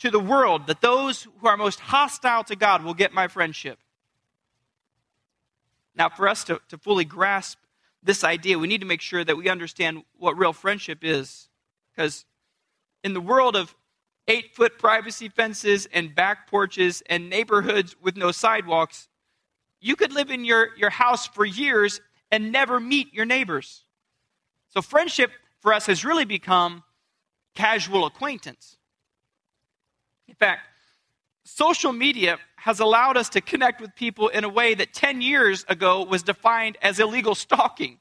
to 0.00 0.10
the 0.10 0.20
world, 0.20 0.66
that 0.66 0.80
those 0.80 1.28
who 1.38 1.46
are 1.46 1.56
most 1.56 1.80
hostile 1.80 2.44
to 2.44 2.56
God 2.56 2.84
will 2.84 2.94
get 2.94 3.14
my 3.14 3.28
friendship. 3.28 3.78
Now, 5.94 6.08
for 6.08 6.28
us 6.28 6.44
to, 6.44 6.60
to 6.68 6.78
fully 6.78 7.04
grasp 7.04 7.58
this 8.02 8.24
idea, 8.24 8.58
we 8.58 8.66
need 8.66 8.80
to 8.80 8.86
make 8.86 9.00
sure 9.00 9.24
that 9.24 9.36
we 9.36 9.48
understand 9.48 10.02
what 10.18 10.36
real 10.36 10.52
friendship 10.52 10.98
is. 11.02 11.48
Because 11.90 12.26
in 13.02 13.14
the 13.14 13.20
world 13.20 13.56
of 13.56 13.74
eight 14.26 14.54
foot 14.54 14.78
privacy 14.78 15.28
fences 15.28 15.86
and 15.92 16.14
back 16.14 16.48
porches 16.50 17.02
and 17.06 17.30
neighborhoods 17.30 17.94
with 18.02 18.16
no 18.16 18.32
sidewalks, 18.32 19.08
you 19.84 19.96
could 19.96 20.14
live 20.14 20.30
in 20.30 20.46
your, 20.46 20.70
your 20.78 20.88
house 20.88 21.26
for 21.26 21.44
years 21.44 22.00
and 22.30 22.50
never 22.50 22.80
meet 22.80 23.12
your 23.12 23.26
neighbors. 23.26 23.84
So, 24.70 24.80
friendship 24.80 25.30
for 25.60 25.74
us 25.74 25.84
has 25.86 26.06
really 26.06 26.24
become 26.24 26.82
casual 27.54 28.06
acquaintance. 28.06 28.78
In 30.26 30.34
fact, 30.34 30.62
social 31.44 31.92
media 31.92 32.38
has 32.56 32.80
allowed 32.80 33.18
us 33.18 33.28
to 33.28 33.42
connect 33.42 33.82
with 33.82 33.94
people 33.94 34.28
in 34.28 34.44
a 34.44 34.48
way 34.48 34.72
that 34.72 34.94
10 34.94 35.20
years 35.20 35.66
ago 35.68 36.02
was 36.02 36.22
defined 36.22 36.78
as 36.80 36.98
illegal 36.98 37.34
stalking. 37.34 37.98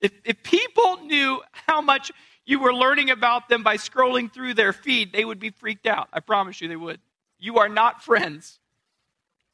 If, 0.00 0.12
if 0.24 0.40
people 0.44 0.98
knew 0.98 1.42
how 1.50 1.80
much 1.80 2.12
you 2.46 2.60
were 2.60 2.72
learning 2.72 3.10
about 3.10 3.48
them 3.48 3.64
by 3.64 3.76
scrolling 3.76 4.32
through 4.32 4.54
their 4.54 4.72
feed, 4.72 5.12
they 5.12 5.24
would 5.24 5.40
be 5.40 5.50
freaked 5.50 5.88
out. 5.88 6.08
I 6.12 6.20
promise 6.20 6.60
you 6.60 6.68
they 6.68 6.76
would. 6.76 7.00
You 7.40 7.58
are 7.58 7.68
not 7.68 8.04
friends. 8.04 8.60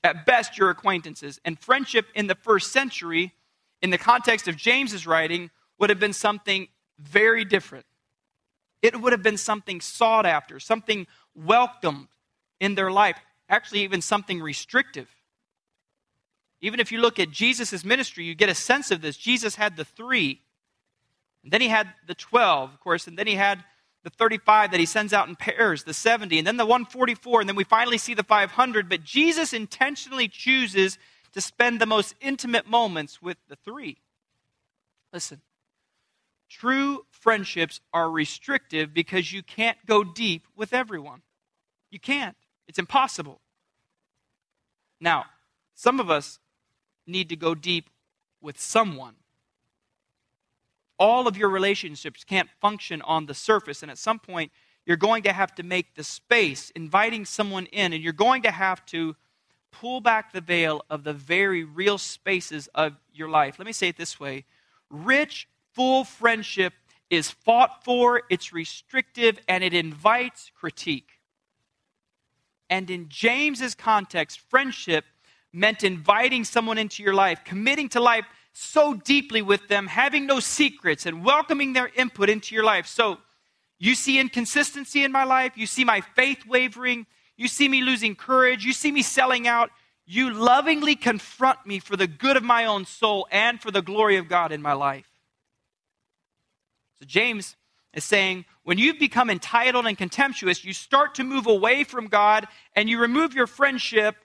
At 0.02 0.24
best, 0.26 0.56
you're 0.56 0.70
acquaintances. 0.70 1.40
And 1.44 1.58
friendship 1.58 2.06
in 2.14 2.26
the 2.26 2.34
first 2.34 2.72
century, 2.72 3.32
in 3.82 3.90
the 3.90 3.98
context 3.98 4.48
of 4.48 4.56
James's 4.56 5.06
writing, 5.06 5.50
would 5.78 5.90
have 5.90 6.00
been 6.00 6.12
something 6.12 6.68
very 6.98 7.44
different. 7.44 7.86
It 8.82 9.00
would 9.00 9.12
have 9.12 9.22
been 9.22 9.36
something 9.36 9.80
sought 9.80 10.26
after, 10.26 10.58
something 10.58 11.06
welcomed 11.34 12.08
in 12.60 12.74
their 12.74 12.90
life, 12.90 13.18
actually, 13.48 13.80
even 13.80 14.00
something 14.00 14.40
restrictive. 14.40 15.08
Even 16.62 16.80
if 16.80 16.92
you 16.92 17.00
look 17.00 17.18
at 17.18 17.30
Jesus' 17.30 17.84
ministry, 17.84 18.24
you 18.24 18.34
get 18.34 18.48
a 18.48 18.54
sense 18.54 18.90
of 18.90 19.00
this. 19.00 19.16
Jesus 19.16 19.54
had 19.54 19.76
the 19.76 19.84
three 19.84 20.40
and 21.42 21.52
then 21.52 21.60
he 21.60 21.68
had 21.68 21.92
the 22.06 22.14
12, 22.14 22.72
of 22.72 22.80
course, 22.80 23.06
and 23.06 23.18
then 23.18 23.26
he 23.26 23.34
had 23.34 23.64
the 24.02 24.10
35 24.10 24.70
that 24.70 24.80
he 24.80 24.86
sends 24.86 25.12
out 25.12 25.28
in 25.28 25.36
pairs, 25.36 25.84
the 25.84 25.94
70, 25.94 26.38
and 26.38 26.46
then 26.46 26.56
the 26.56 26.64
144, 26.64 27.40
and 27.40 27.48
then 27.48 27.56
we 27.56 27.64
finally 27.64 27.98
see 27.98 28.14
the 28.14 28.22
500. 28.22 28.88
But 28.88 29.04
Jesus 29.04 29.52
intentionally 29.52 30.28
chooses 30.28 30.98
to 31.32 31.40
spend 31.40 31.80
the 31.80 31.86
most 31.86 32.14
intimate 32.20 32.66
moments 32.66 33.20
with 33.20 33.36
the 33.48 33.56
three. 33.56 33.98
Listen, 35.12 35.42
true 36.48 37.04
friendships 37.10 37.80
are 37.92 38.10
restrictive 38.10 38.94
because 38.94 39.32
you 39.32 39.42
can't 39.42 39.78
go 39.86 40.02
deep 40.02 40.46
with 40.56 40.72
everyone. 40.72 41.22
You 41.90 42.00
can't, 42.00 42.36
it's 42.66 42.78
impossible. 42.78 43.40
Now, 45.00 45.26
some 45.74 46.00
of 46.00 46.10
us 46.10 46.38
need 47.06 47.28
to 47.28 47.36
go 47.36 47.54
deep 47.54 47.90
with 48.40 48.60
someone 48.60 49.14
all 51.00 51.26
of 51.26 51.36
your 51.36 51.48
relationships 51.48 52.22
can't 52.22 52.50
function 52.60 53.00
on 53.02 53.26
the 53.26 53.34
surface. 53.34 53.82
And 53.82 53.90
at 53.90 53.98
some 53.98 54.18
point, 54.20 54.52
you're 54.84 54.98
going 54.98 55.22
to 55.22 55.32
have 55.32 55.54
to 55.56 55.62
make 55.62 55.94
the 55.94 56.04
space, 56.04 56.70
inviting 56.76 57.24
someone 57.24 57.66
in, 57.66 57.92
and 57.92 58.02
you're 58.02 58.12
going 58.12 58.42
to 58.42 58.50
have 58.50 58.84
to 58.86 59.16
pull 59.72 60.00
back 60.00 60.32
the 60.32 60.40
veil 60.40 60.84
of 60.90 61.04
the 61.04 61.12
very 61.12 61.64
real 61.64 61.96
spaces 61.96 62.68
of 62.74 62.96
your 63.14 63.30
life. 63.30 63.58
Let 63.58 63.66
me 63.66 63.72
say 63.72 63.88
it 63.88 63.96
this 63.96 64.20
way 64.20 64.44
rich, 64.90 65.48
full 65.72 66.04
friendship 66.04 66.74
is 67.08 67.30
fought 67.30 67.82
for, 67.84 68.22
it's 68.28 68.52
restrictive, 68.52 69.38
and 69.48 69.64
it 69.64 69.74
invites 69.74 70.52
critique. 70.54 71.20
And 72.68 72.90
in 72.90 73.08
James's 73.08 73.74
context, 73.74 74.40
friendship 74.48 75.04
meant 75.52 75.82
inviting 75.82 76.44
someone 76.44 76.78
into 76.78 77.02
your 77.02 77.14
life, 77.14 77.40
committing 77.44 77.88
to 77.90 78.00
life 78.00 78.26
so 78.52 78.94
deeply 78.94 79.42
with 79.42 79.68
them, 79.68 79.86
having 79.86 80.26
no 80.26 80.40
secrets 80.40 81.06
and 81.06 81.24
welcoming 81.24 81.72
their 81.72 81.90
input 81.94 82.28
into 82.28 82.54
your 82.54 82.64
life. 82.64 82.86
So, 82.86 83.18
you 83.78 83.94
see 83.94 84.20
inconsistency 84.20 85.04
in 85.04 85.12
my 85.12 85.24
life, 85.24 85.52
you 85.56 85.66
see 85.66 85.84
my 85.84 86.02
faith 86.02 86.44
wavering, 86.46 87.06
you 87.36 87.48
see 87.48 87.68
me 87.68 87.80
losing 87.80 88.14
courage, 88.14 88.64
you 88.64 88.74
see 88.74 88.92
me 88.92 89.02
selling 89.02 89.48
out. 89.48 89.70
You 90.04 90.34
lovingly 90.34 90.96
confront 90.96 91.64
me 91.64 91.78
for 91.78 91.96
the 91.96 92.08
good 92.08 92.36
of 92.36 92.42
my 92.42 92.64
own 92.64 92.84
soul 92.84 93.28
and 93.30 93.60
for 93.60 93.70
the 93.70 93.80
glory 93.80 94.16
of 94.16 94.28
God 94.28 94.50
in 94.50 94.60
my 94.60 94.72
life. 94.72 95.08
So, 96.98 97.06
James 97.06 97.56
is 97.94 98.04
saying 98.04 98.44
when 98.64 98.76
you've 98.76 98.98
become 98.98 99.30
entitled 99.30 99.86
and 99.86 99.96
contemptuous, 99.96 100.64
you 100.64 100.72
start 100.72 101.14
to 101.14 101.24
move 101.24 101.46
away 101.46 101.84
from 101.84 102.08
God 102.08 102.46
and 102.76 102.88
you 102.88 103.00
remove 103.00 103.34
your 103.34 103.46
friendship 103.46 104.16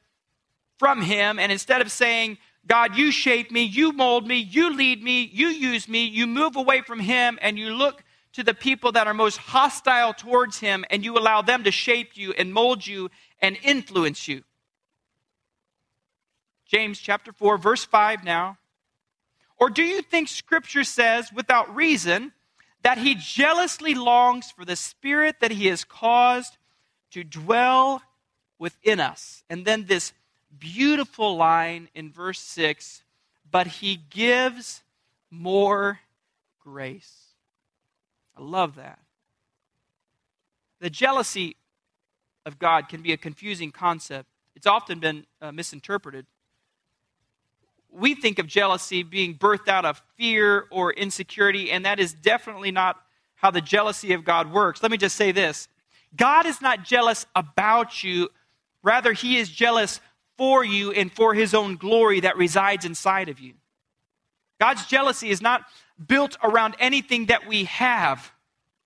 from 0.77 1.01
Him. 1.01 1.39
And 1.39 1.51
instead 1.51 1.81
of 1.81 1.91
saying, 1.91 2.37
God, 2.67 2.95
you 2.95 3.11
shape 3.11 3.51
me, 3.51 3.63
you 3.63 3.91
mold 3.91 4.27
me, 4.27 4.37
you 4.37 4.75
lead 4.75 5.03
me, 5.03 5.29
you 5.31 5.47
use 5.47 5.87
me, 5.87 6.05
you 6.05 6.25
move 6.25 6.55
away 6.55 6.81
from 6.81 6.99
Him 6.99 7.37
and 7.41 7.59
you 7.59 7.73
look 7.73 8.03
to 8.33 8.43
the 8.43 8.53
people 8.53 8.91
that 8.93 9.07
are 9.07 9.13
most 9.13 9.37
hostile 9.37 10.13
towards 10.13 10.59
Him 10.59 10.83
and 10.89 11.05
you 11.05 11.17
allow 11.17 11.41
them 11.41 11.63
to 11.63 11.71
shape 11.71 12.17
you 12.17 12.33
and 12.33 12.51
mold 12.51 12.85
you 12.85 13.09
and 13.39 13.57
influence 13.63 14.27
you. 14.27 14.43
James 16.65 16.99
chapter 16.99 17.31
4, 17.31 17.57
verse 17.57 17.85
5 17.85 18.23
now. 18.23 18.57
Or 19.57 19.69
do 19.69 19.83
you 19.83 20.01
think 20.01 20.27
Scripture 20.27 20.83
says, 20.83 21.31
without 21.31 21.73
reason, 21.75 22.33
that 22.81 22.97
He 22.97 23.15
jealously 23.15 23.93
longs 23.93 24.51
for 24.51 24.65
the 24.65 24.75
Spirit 24.75 25.37
that 25.39 25.51
He 25.51 25.67
has 25.67 25.83
caused 25.83 26.57
to 27.11 27.23
dwell 27.23 28.01
within 28.57 28.99
us? 28.99 29.43
And 29.49 29.65
then 29.65 29.85
this 29.85 30.11
beautiful 30.59 31.35
line 31.35 31.89
in 31.93 32.11
verse 32.11 32.39
6 32.39 33.03
but 33.51 33.67
He 33.67 33.95
gives 33.95 34.81
more 35.29 35.99
grace. 36.59 37.29
I 38.35 38.41
love 38.41 38.75
that. 38.75 38.99
The 40.79 40.89
jealousy 40.89 41.55
of 42.45 42.59
God 42.59 42.89
can 42.89 43.01
be 43.01 43.13
a 43.13 43.17
confusing 43.17 43.71
concept. 43.71 44.27
It's 44.55 44.67
often 44.67 44.99
been 44.99 45.25
uh, 45.41 45.51
misinterpreted 45.51 46.25
we 47.95 48.13
think 48.13 48.39
of 48.39 48.47
jealousy 48.47 49.03
being 49.03 49.35
birthed 49.37 49.67
out 49.67 49.85
of 49.85 50.01
fear 50.17 50.65
or 50.69 50.91
insecurity, 50.93 51.71
and 51.71 51.85
that 51.85 51.99
is 51.99 52.13
definitely 52.13 52.71
not 52.71 52.97
how 53.35 53.51
the 53.51 53.61
jealousy 53.61 54.13
of 54.13 54.23
God 54.23 54.51
works. 54.51 54.81
Let 54.83 54.91
me 54.91 54.97
just 54.97 55.15
say 55.15 55.31
this 55.31 55.67
God 56.15 56.45
is 56.45 56.61
not 56.61 56.83
jealous 56.83 57.25
about 57.35 58.03
you, 58.03 58.29
rather, 58.83 59.13
He 59.13 59.37
is 59.37 59.49
jealous 59.49 60.01
for 60.37 60.63
you 60.63 60.91
and 60.91 61.11
for 61.11 61.33
His 61.33 61.53
own 61.53 61.75
glory 61.75 62.21
that 62.21 62.37
resides 62.37 62.85
inside 62.85 63.29
of 63.29 63.39
you. 63.39 63.53
God's 64.59 64.85
jealousy 64.85 65.29
is 65.29 65.41
not 65.41 65.65
built 66.07 66.37
around 66.43 66.75
anything 66.79 67.27
that 67.27 67.47
we 67.47 67.65
have. 67.65 68.31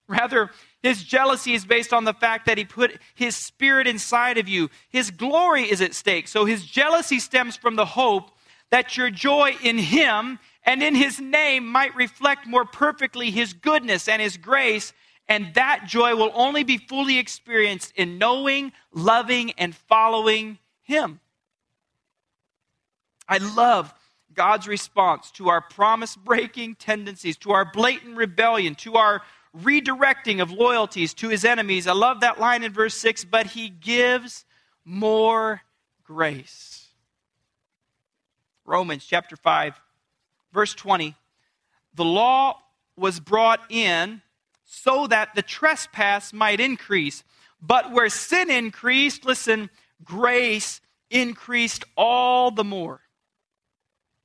Rather, 0.07 0.49
his 0.81 1.03
jealousy 1.03 1.53
is 1.53 1.65
based 1.65 1.93
on 1.93 2.03
the 2.03 2.13
fact 2.13 2.47
that 2.47 2.57
he 2.57 2.65
put 2.65 2.97
his 3.13 3.35
spirit 3.35 3.85
inside 3.85 4.39
of 4.39 4.47
you. 4.49 4.69
His 4.89 5.11
glory 5.11 5.69
is 5.69 5.81
at 5.81 5.93
stake. 5.93 6.27
So 6.27 6.45
his 6.45 6.65
jealousy 6.65 7.19
stems 7.19 7.55
from 7.55 7.75
the 7.75 7.85
hope 7.85 8.31
that 8.69 8.97
your 8.97 9.09
joy 9.09 9.55
in 9.63 9.77
Him 9.77 10.39
and 10.63 10.83
in 10.83 10.95
His 10.95 11.19
name 11.19 11.67
might 11.67 11.95
reflect 11.95 12.47
more 12.47 12.65
perfectly 12.65 13.31
His 13.31 13.53
goodness 13.53 14.07
and 14.07 14.21
His 14.21 14.37
grace. 14.37 14.93
And 15.27 15.53
that 15.53 15.85
joy 15.87 16.15
will 16.15 16.31
only 16.33 16.63
be 16.63 16.77
fully 16.77 17.17
experienced 17.17 17.93
in 17.95 18.17
knowing, 18.17 18.71
loving, 18.91 19.51
and 19.57 19.75
following 19.75 20.57
Him. 20.81 21.19
I 23.29 23.37
love 23.37 23.93
God's 24.33 24.67
response 24.67 25.31
to 25.31 25.49
our 25.49 25.61
promise 25.61 26.15
breaking 26.15 26.75
tendencies, 26.75 27.37
to 27.37 27.51
our 27.51 27.63
blatant 27.63 28.17
rebellion, 28.17 28.73
to 28.75 28.95
our 28.95 29.21
redirecting 29.55 30.41
of 30.41 30.51
loyalties 30.51 31.13
to 31.15 31.29
his 31.29 31.45
enemies. 31.45 31.87
I 31.87 31.93
love 31.93 32.21
that 32.21 32.39
line 32.39 32.63
in 32.63 32.73
verse 32.73 32.95
6 32.95 33.25
but 33.25 33.47
he 33.47 33.69
gives 33.69 34.45
more 34.83 35.61
grace. 36.03 36.87
Romans 38.65 39.05
chapter 39.05 39.35
5, 39.35 39.79
verse 40.51 40.73
20. 40.73 41.15
The 41.95 42.05
law 42.05 42.59
was 42.95 43.19
brought 43.19 43.61
in 43.69 44.21
so 44.65 45.07
that 45.07 45.33
the 45.35 45.41
trespass 45.41 46.33
might 46.33 46.59
increase. 46.59 47.23
But 47.61 47.91
where 47.91 48.09
sin 48.09 48.49
increased, 48.51 49.25
listen, 49.25 49.69
grace 50.03 50.81
increased 51.09 51.83
all 51.97 52.51
the 52.51 52.63
more. 52.63 53.01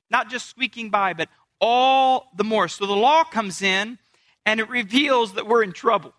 Not 0.09 0.29
just 0.29 0.49
squeaking 0.49 0.89
by, 0.89 1.13
but 1.13 1.29
all 1.59 2.31
the 2.35 2.43
more. 2.43 2.67
So 2.67 2.85
the 2.85 2.93
law 2.93 3.23
comes 3.23 3.61
in 3.61 3.97
and 4.45 4.59
it 4.59 4.69
reveals 4.69 5.33
that 5.33 5.47
we're 5.47 5.63
in 5.63 5.71
trouble. 5.71 6.13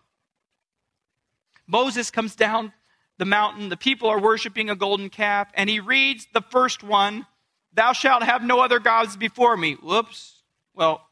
Moses 1.67 2.11
comes 2.11 2.35
down 2.35 2.73
the 3.19 3.25
mountain, 3.25 3.69
the 3.69 3.77
people 3.77 4.09
are 4.09 4.21
worshiping 4.21 4.69
a 4.69 4.77
golden 4.77 5.09
calf, 5.09 5.49
and 5.55 5.71
he 5.71 5.81
reads 5.81 6.27
the 6.33 6.43
first 6.43 6.83
one 6.83 7.27
Thou 7.73 7.93
shalt 7.93 8.23
have 8.23 8.43
no 8.43 8.61
other 8.61 8.79
gods 8.79 9.17
before 9.17 9.55
me. 9.55 9.75
Whoops. 9.75 10.43
Well, 10.75 11.07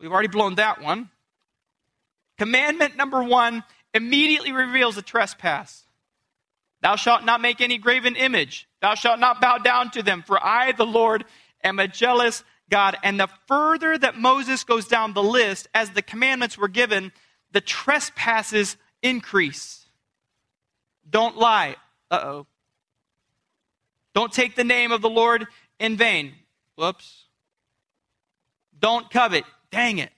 we've 0.00 0.10
already 0.10 0.28
blown 0.28 0.56
that 0.56 0.82
one. 0.82 1.10
Commandment 2.38 2.96
number 2.96 3.22
one 3.22 3.62
immediately 3.94 4.50
reveals 4.50 4.96
a 4.96 5.02
trespass. 5.02 5.84
Thou 6.82 6.96
shalt 6.96 7.24
not 7.24 7.40
make 7.40 7.60
any 7.60 7.78
graven 7.78 8.16
image. 8.16 8.66
Thou 8.80 8.94
shalt 8.94 9.20
not 9.20 9.40
bow 9.40 9.58
down 9.58 9.90
to 9.92 10.02
them, 10.02 10.24
for 10.26 10.44
I, 10.44 10.72
the 10.72 10.86
Lord, 10.86 11.24
am 11.62 11.78
a 11.78 11.88
jealous 11.88 12.44
God. 12.70 12.96
And 13.02 13.18
the 13.18 13.28
further 13.46 13.98
that 13.98 14.16
Moses 14.16 14.64
goes 14.64 14.86
down 14.86 15.12
the 15.12 15.22
list, 15.22 15.68
as 15.74 15.90
the 15.90 16.02
commandments 16.02 16.56
were 16.56 16.68
given, 16.68 17.12
the 17.52 17.60
trespasses 17.60 18.76
increase. 19.02 19.86
Don't 21.08 21.36
lie. 21.36 21.76
Uh 22.10 22.20
oh. 22.22 22.46
Don't 24.14 24.32
take 24.32 24.56
the 24.56 24.64
name 24.64 24.92
of 24.92 25.02
the 25.02 25.10
Lord 25.10 25.46
in 25.78 25.96
vain. 25.96 26.32
Whoops. 26.76 27.26
Don't 28.78 29.10
covet. 29.10 29.44
Dang 29.70 29.98
it. 29.98 30.10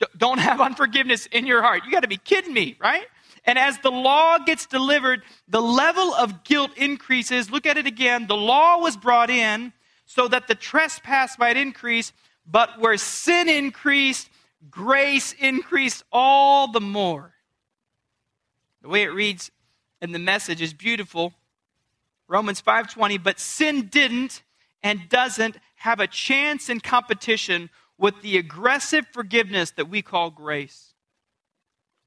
D- 0.00 0.06
don't 0.16 0.38
have 0.38 0.60
unforgiveness 0.60 1.26
in 1.26 1.46
your 1.46 1.62
heart. 1.62 1.84
You 1.84 1.90
got 1.90 2.00
to 2.00 2.08
be 2.08 2.16
kidding 2.16 2.52
me, 2.52 2.76
right? 2.80 3.06
And 3.44 3.58
as 3.58 3.78
the 3.78 3.90
law 3.90 4.38
gets 4.38 4.66
delivered, 4.66 5.22
the 5.48 5.62
level 5.62 6.14
of 6.14 6.44
guilt 6.44 6.76
increases. 6.76 7.50
Look 7.50 7.66
at 7.66 7.78
it 7.78 7.86
again. 7.86 8.26
The 8.26 8.36
law 8.36 8.78
was 8.78 8.96
brought 8.96 9.30
in 9.30 9.72
so 10.06 10.28
that 10.28 10.48
the 10.48 10.54
trespass 10.54 11.38
might 11.38 11.56
increase, 11.56 12.12
but 12.46 12.80
where 12.80 12.96
sin 12.96 13.48
increased, 13.48 14.28
grace 14.70 15.32
increased 15.38 16.02
all 16.12 16.70
the 16.70 16.80
more. 16.80 17.32
The 18.82 18.88
way 18.88 19.02
it 19.02 19.12
reads 19.12 19.50
in 20.00 20.12
the 20.12 20.18
message 20.18 20.60
is 20.60 20.74
beautiful. 20.74 21.34
Romans 22.28 22.60
5:20, 22.60 23.18
but 23.18 23.40
sin 23.40 23.88
didn't 23.88 24.42
and 24.82 25.08
doesn't 25.08 25.58
have 25.76 26.00
a 26.00 26.06
chance 26.06 26.68
in 26.68 26.80
competition 26.80 27.70
with 27.98 28.20
the 28.22 28.38
aggressive 28.38 29.06
forgiveness 29.12 29.70
that 29.72 29.88
we 29.88 30.02
call 30.02 30.30
grace. 30.30 30.89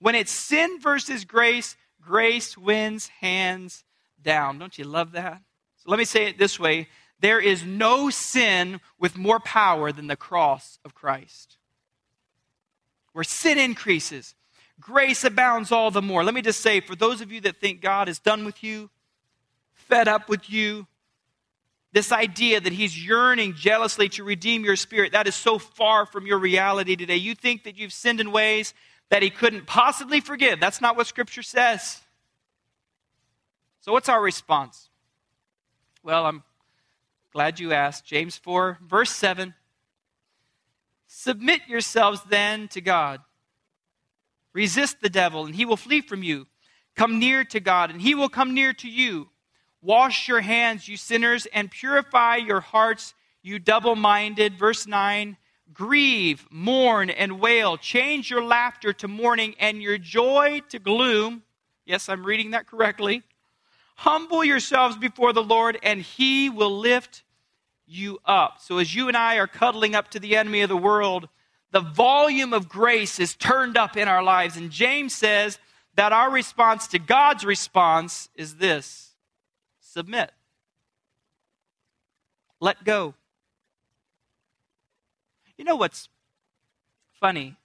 When 0.04 0.16
it's 0.16 0.34
sin 0.34 0.82
versus 0.82 1.24
grace, 1.24 1.78
grace 2.02 2.58
wins 2.58 3.08
hands 3.22 3.86
down. 4.22 4.60
Don't 4.60 4.78
you 4.78 4.84
love 4.84 5.14
that? 5.14 5.42
So 5.78 5.90
let 5.90 5.98
me 5.98 6.04
say 6.04 6.26
it 6.26 6.38
this 6.38 6.60
way 6.60 6.90
there 7.22 7.40
is 7.40 7.64
no 7.64 8.10
sin 8.10 8.82
with 9.00 9.16
more 9.16 9.40
power 9.40 9.94
than 9.94 10.08
the 10.08 10.18
cross 10.18 10.78
of 10.84 10.94
Christ. 10.94 11.56
Where 13.14 13.24
sin 13.24 13.58
increases, 13.58 14.36
grace 14.78 15.24
abounds 15.24 15.72
all 15.72 15.90
the 15.90 16.02
more. 16.02 16.26
Let 16.26 16.34
me 16.34 16.42
just 16.42 16.60
say, 16.60 16.82
for 16.82 16.98
those 16.98 17.22
of 17.22 17.32
you 17.32 17.40
that 17.40 17.62
think 17.62 17.80
God 17.80 18.10
is 18.10 18.20
done 18.20 18.44
with 18.44 18.62
you, 18.62 18.90
fed 19.72 20.10
up 20.10 20.28
with 20.28 20.50
you. 20.50 20.86
This 21.94 22.12
idea 22.12 22.60
that 22.60 22.74
he's 22.74 23.08
yearning 23.08 23.54
jealously 23.54 24.10
to 24.10 24.26
redeem 24.26 24.66
your 24.66 24.76
spirit, 24.76 25.14
that 25.14 25.28
is 25.28 25.36
so 25.36 25.60
far 25.60 26.06
from 26.06 26.26
your 26.26 26.40
reality 26.40 26.98
today. 26.98 27.16
You 27.16 27.36
think 27.36 27.64
that 27.64 27.78
you've 27.78 27.94
sinned 27.94 28.20
in 28.20 28.34
ways 28.34 28.74
that 29.14 29.22
he 29.22 29.30
couldn't 29.30 29.68
possibly 29.68 30.20
forgive. 30.20 30.60
That's 30.60 30.82
not 30.82 30.98
what 30.98 31.06
Scripture 31.06 31.44
says. 31.44 32.02
So, 33.82 33.92
what's 33.92 34.10
our 34.10 34.20
response? 34.20 34.90
Well, 36.02 36.26
I'm 36.26 36.42
glad 37.32 37.60
you 37.60 37.74
asked. 37.74 38.06
James 38.06 38.38
4, 38.40 38.80
verse 38.84 39.12
7. 39.12 39.54
Submit 41.06 41.62
yourselves 41.68 42.22
then 42.28 42.68
to 42.70 42.82
God. 42.82 43.22
Resist 44.52 45.00
the 45.00 45.12
devil, 45.12 45.46
and 45.46 45.54
he 45.54 45.66
will 45.66 45.78
flee 45.78 46.02
from 46.02 46.24
you. 46.24 46.48
Come 46.96 47.20
near 47.20 47.44
to 47.44 47.60
God, 47.60 47.92
and 47.92 48.02
he 48.02 48.16
will 48.16 48.30
come 48.30 48.56
near 48.56 48.74
to 48.74 48.90
you. 48.90 49.30
Wash 49.84 50.28
your 50.28 50.42
hands, 50.42 50.88
you 50.88 50.98
sinners, 50.98 51.46
and 51.54 51.70
purify 51.70 52.38
your 52.38 52.62
hearts, 52.62 53.14
you 53.44 53.60
double 53.60 53.96
minded. 53.96 54.58
Verse 54.58 54.88
9 54.88 55.38
Grieve, 55.72 56.46
mourn, 56.52 57.10
and 57.10 57.40
wail. 57.40 57.78
Change 57.78 58.30
your 58.30 58.44
laughter 58.44 58.94
to 58.94 59.08
mourning 59.08 59.56
and 59.60 59.82
your 59.82 59.98
joy 59.98 60.62
to 60.70 60.80
gloom. 60.80 61.44
Yes, 61.86 62.10
I'm 62.10 62.26
reading 62.26 62.52
that 62.52 62.68
correctly. 62.68 63.24
Humble 63.96 64.44
yourselves 64.44 64.98
before 64.98 65.34
the 65.34 65.44
Lord, 65.44 65.78
and 65.84 66.02
he 66.02 66.50
will 66.50 66.78
lift 66.78 67.24
you 67.86 68.20
up. 68.26 68.58
So, 68.60 68.78
as 68.78 68.94
you 68.94 69.08
and 69.08 69.18
I 69.18 69.38
are 69.38 69.48
cuddling 69.48 69.96
up 69.96 70.10
to 70.12 70.20
the 70.20 70.36
enemy 70.36 70.62
of 70.62 70.70
the 70.70 70.78
world, 70.78 71.30
the 71.72 71.80
volume 71.80 72.54
of 72.54 72.70
grace 72.70 73.20
is 73.20 73.36
turned 73.36 73.78
up 73.78 73.98
in 73.98 74.08
our 74.08 74.24
lives. 74.24 74.58
And 74.58 74.72
James 74.72 75.14
says 75.14 75.60
that 75.96 76.14
our 76.14 76.30
response 76.30 76.88
to 76.88 77.00
God's 77.00 77.46
response 77.46 78.30
is 78.36 78.56
this 78.56 79.12
submit. 79.80 80.32
Let 82.60 82.84
go. 82.84 83.16
You 85.58 85.66
know 85.66 85.76
what's 85.76 86.10
funny? 87.20 87.58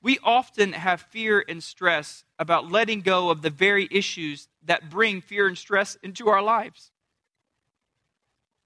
we 0.00 0.18
often 0.22 0.72
have 0.72 1.00
fear 1.00 1.44
and 1.48 1.62
stress 1.62 2.24
about 2.38 2.70
letting 2.70 3.00
go 3.00 3.30
of 3.30 3.42
the 3.42 3.50
very 3.50 3.88
issues 3.90 4.48
that 4.64 4.90
bring 4.90 5.20
fear 5.20 5.46
and 5.46 5.58
stress 5.58 5.96
into 6.02 6.28
our 6.28 6.42
lives. 6.42 6.92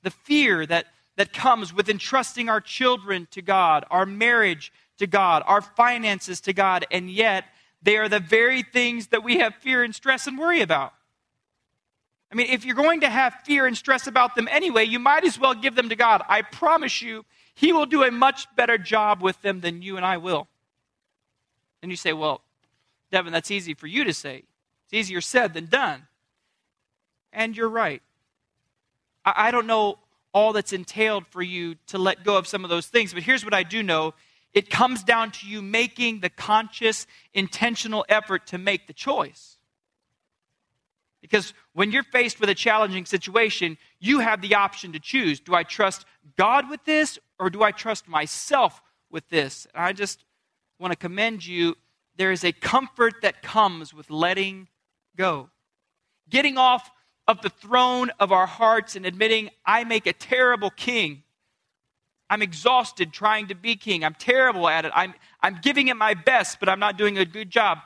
The 0.03 0.11
fear 0.11 0.67
that, 0.67 0.87
that 1.17 1.33
comes 1.33 1.73
with 1.73 1.89
entrusting 1.89 2.49
our 2.49 2.61
children 2.61 3.29
to 3.31 3.41
God, 3.41 3.85
our 3.91 4.05
marriage 4.05 4.73
to 4.99 5.07
God, 5.07 5.43
our 5.47 5.63
finances 5.63 6.41
to 6.43 6.53
God, 6.53 6.85
and 6.91 7.11
yet 7.11 7.45
they 7.83 7.97
are 7.97 8.09
the 8.09 8.21
very 8.21 8.63
things 8.63 9.09
that 9.09 9.25
we 9.25 9.39
have 9.39 9.55
fear 9.55 9.83
and 9.83 9.95
stress 9.95 10.27
and 10.27 10.39
worry 10.39 10.61
about. 10.61 10.93
I 12.31 12.35
mean, 12.35 12.49
if 12.51 12.65
you're 12.65 12.75
going 12.75 13.01
to 13.01 13.11
have 13.11 13.35
fear 13.45 13.67
and 13.67 13.77
stress 13.77 14.07
about 14.07 14.35
them 14.35 14.49
anyway, 14.51 14.85
you 14.85 14.99
might 14.99 15.25
as 15.25 15.39
well 15.39 15.55
give 15.55 15.75
them 15.75 15.89
to 15.89 15.97
God. 15.97 16.23
I 16.29 16.43
promise 16.43 17.03
you, 17.03 17.25
He 17.55 17.73
will 17.73 17.87
do 17.87 18.03
a 18.03 18.11
much 18.11 18.47
better 18.57 18.79
job 18.79 19.23
with 19.23 19.41
them 19.43 19.61
than 19.61 19.83
you 19.83 19.97
and 19.97 20.07
I 20.07 20.17
will. 20.17 20.49
And 21.83 21.91
you 21.91 21.97
say, 21.97 22.13
well, 22.13 22.41
Devin, 23.11 23.33
that's 23.33 23.51
easy 23.51 23.75
for 23.75 23.87
you 23.87 24.05
to 24.05 24.15
say. 24.15 24.45
It's 24.85 24.95
easier 24.95 25.21
said 25.21 25.55
than 25.55 25.67
done. 25.67 26.07
And 27.33 27.57
you're 27.57 27.69
right. 27.69 28.03
I, 29.25 29.49
I 29.49 29.51
don't 29.51 29.67
know 29.67 29.99
all 30.33 30.53
that's 30.53 30.73
entailed 30.73 31.27
for 31.27 31.43
you 31.43 31.77
to 31.89 31.99
let 31.99 32.25
go 32.25 32.37
of 32.37 32.47
some 32.47 32.65
of 32.65 32.71
those 32.71 32.87
things, 32.87 33.13
but 33.13 33.23
here's 33.23 33.45
what 33.45 33.55
I 33.55 33.63
do 33.63 33.83
know 33.83 34.15
it 34.55 34.69
comes 34.69 35.03
down 35.03 35.31
to 35.31 35.47
you 35.47 35.63
making 35.63 36.21
the 36.21 36.29
conscious, 36.29 37.07
intentional 37.33 38.05
effort 38.09 38.47
to 38.49 38.59
make 38.59 38.87
the 38.87 38.93
choice. 38.93 39.57
Because 41.23 41.55
when 41.73 41.91
you're 41.91 42.03
faced 42.03 42.41
with 42.41 42.51
a 42.51 42.55
challenging 42.55 43.07
situation, 43.07 43.79
you 43.99 44.19
have 44.19 44.43
the 44.43 44.57
option 44.57 44.93
to 44.93 44.99
choose. 44.99 45.41
Do 45.41 45.55
I 45.55 45.63
trust 45.63 46.05
God 46.37 46.69
with 46.69 46.85
this 46.85 47.19
or 47.43 47.51
do 47.51 47.65
I 47.65 47.73
trust 47.73 48.07
myself 48.07 48.81
with 49.11 49.29
this? 49.29 49.67
And 49.75 49.85
I 49.85 49.93
just 49.93 50.25
want 50.79 50.93
to 50.93 50.97
commend 50.97 51.45
you. 51.45 51.77
There 52.17 52.31
is 52.31 52.45
a 52.45 52.53
comfort 52.53 53.15
that 53.23 53.43
comes 53.43 53.93
with 53.93 54.11
letting 54.11 54.69
go. 55.17 55.51
Getting 56.31 56.57
off 56.57 56.89
of 57.27 57.43
the 57.43 57.51
throne 57.51 58.13
of 58.21 58.31
our 58.31 58.47
hearts 58.47 58.95
and 58.95 59.05
admitting, 59.05 59.51
I 59.67 59.83
make 59.83 60.07
a 60.07 60.13
terrible 60.13 60.71
king. 60.71 61.25
I'm 62.31 62.43
exhausted 62.43 63.13
trying 63.13 63.49
to 63.49 63.57
be 63.57 63.75
king. 63.75 64.05
I'm 64.05 64.15
terrible 64.15 64.69
at 64.69 64.85
it. 64.85 64.93
I'm, 64.95 65.13
I'm 65.41 65.59
giving 65.61 65.89
it 65.89 65.97
my 65.97 66.15
best, 66.15 66.61
but 66.61 66.69
I'm 66.69 66.79
not 66.79 66.97
doing 66.97 67.19
a 67.19 67.25
good 67.25 67.51
job. 67.51 67.79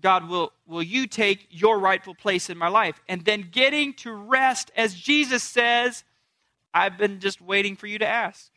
God, 0.00 0.28
will, 0.28 0.52
will 0.66 0.84
you 0.84 1.08
take 1.08 1.48
your 1.50 1.80
rightful 1.80 2.14
place 2.14 2.48
in 2.48 2.56
my 2.56 2.68
life? 2.68 3.00
And 3.08 3.24
then 3.24 3.48
getting 3.50 3.92
to 3.94 4.12
rest, 4.12 4.70
as 4.76 4.94
Jesus 4.94 5.42
says, 5.42 6.04
I've 6.72 6.96
been 6.96 7.18
just 7.18 7.40
waiting 7.40 7.74
for 7.74 7.88
you 7.88 7.98
to 7.98 8.06
ask. 8.06 8.51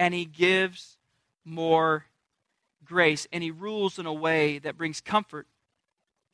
And 0.00 0.14
he 0.14 0.24
gives 0.24 0.96
more 1.44 2.06
grace, 2.84 3.28
and 3.32 3.44
he 3.44 3.52
rules 3.52 3.98
in 3.98 4.06
a 4.06 4.12
way 4.12 4.58
that 4.58 4.76
brings 4.76 5.00
comfort. 5.00 5.46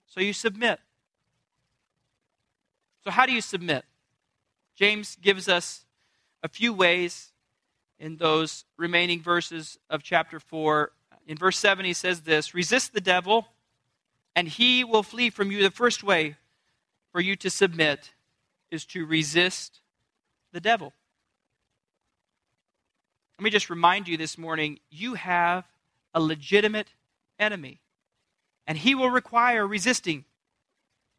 So 0.07 0.21
you 0.21 0.33
submit. 0.33 0.79
So, 3.05 3.11
how 3.11 3.27
do 3.27 3.33
you 3.33 3.41
submit? 3.41 3.85
James 4.77 5.17
gives 5.21 5.49
us 5.49 5.85
a 6.43 6.49
few 6.49 6.73
ways 6.73 7.33
in 7.99 8.19
those 8.19 8.65
remaining 8.77 9.21
verses 9.21 9.79
of 9.91 10.03
chapter 10.03 10.39
4. 10.39 10.93
In 11.27 11.37
verse 11.37 11.59
7, 11.59 11.85
he 11.85 11.93
says 11.93 12.23
this 12.23 12.55
Resist 12.55 12.95
the 12.95 13.01
devil 13.01 13.49
and 14.37 14.47
he 14.47 14.85
will 14.85 15.03
flee 15.03 15.31
from 15.31 15.51
you. 15.51 15.63
The 15.63 15.71
first 15.71 16.05
way 16.05 16.37
for 17.11 17.21
you 17.21 17.35
to 17.37 17.51
submit 17.51 18.13
is 18.71 18.85
to 18.87 19.07
resist 19.07 19.81
the 20.53 20.61
devil. 20.61 20.93
Let 23.39 23.45
me 23.45 23.51
just 23.51 23.69
remind 23.69 24.09
you 24.09 24.17
this 24.17 24.39
morning 24.39 24.79
you 24.91 25.15
have 25.15 25.65
a 26.15 26.21
legitimate 26.21 26.89
enemy, 27.39 27.81
and 28.67 28.79
he 28.79 28.95
will 28.95 29.11
require 29.11 29.67
resisting. 29.67 30.25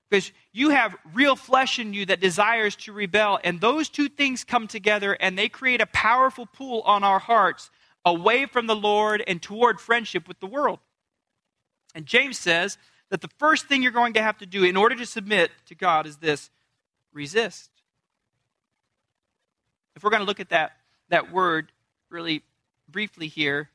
Because 0.09 0.31
you 0.53 0.69
have 0.69 0.95
real 1.13 1.35
flesh 1.35 1.79
in 1.79 1.93
you 1.93 2.05
that 2.07 2.21
desires 2.21 2.75
to 2.77 2.93
rebel, 2.93 3.39
and 3.43 3.61
those 3.61 3.89
two 3.89 4.09
things 4.09 4.43
come 4.43 4.67
together 4.67 5.13
and 5.19 5.37
they 5.37 5.49
create 5.49 5.81
a 5.81 5.85
powerful 5.87 6.45
pull 6.45 6.81
on 6.83 7.03
our 7.03 7.19
hearts 7.19 7.69
away 8.05 8.45
from 8.45 8.67
the 8.67 8.75
Lord 8.75 9.21
and 9.27 9.41
toward 9.41 9.81
friendship 9.81 10.27
with 10.27 10.39
the 10.39 10.47
world. 10.47 10.79
And 11.93 12.05
James 12.05 12.37
says 12.37 12.77
that 13.09 13.21
the 13.21 13.29
first 13.37 13.67
thing 13.67 13.83
you're 13.83 13.91
going 13.91 14.13
to 14.13 14.21
have 14.21 14.37
to 14.37 14.45
do 14.45 14.63
in 14.63 14.77
order 14.77 14.95
to 14.95 15.05
submit 15.05 15.51
to 15.67 15.75
God 15.75 16.07
is 16.07 16.17
this 16.17 16.49
resist. 17.11 17.69
If 19.95 20.03
we're 20.03 20.09
going 20.09 20.21
to 20.21 20.27
look 20.27 20.39
at 20.39 20.49
that, 20.49 20.77
that 21.09 21.33
word 21.33 21.71
really 22.09 22.43
briefly 22.87 23.27
here, 23.27 23.69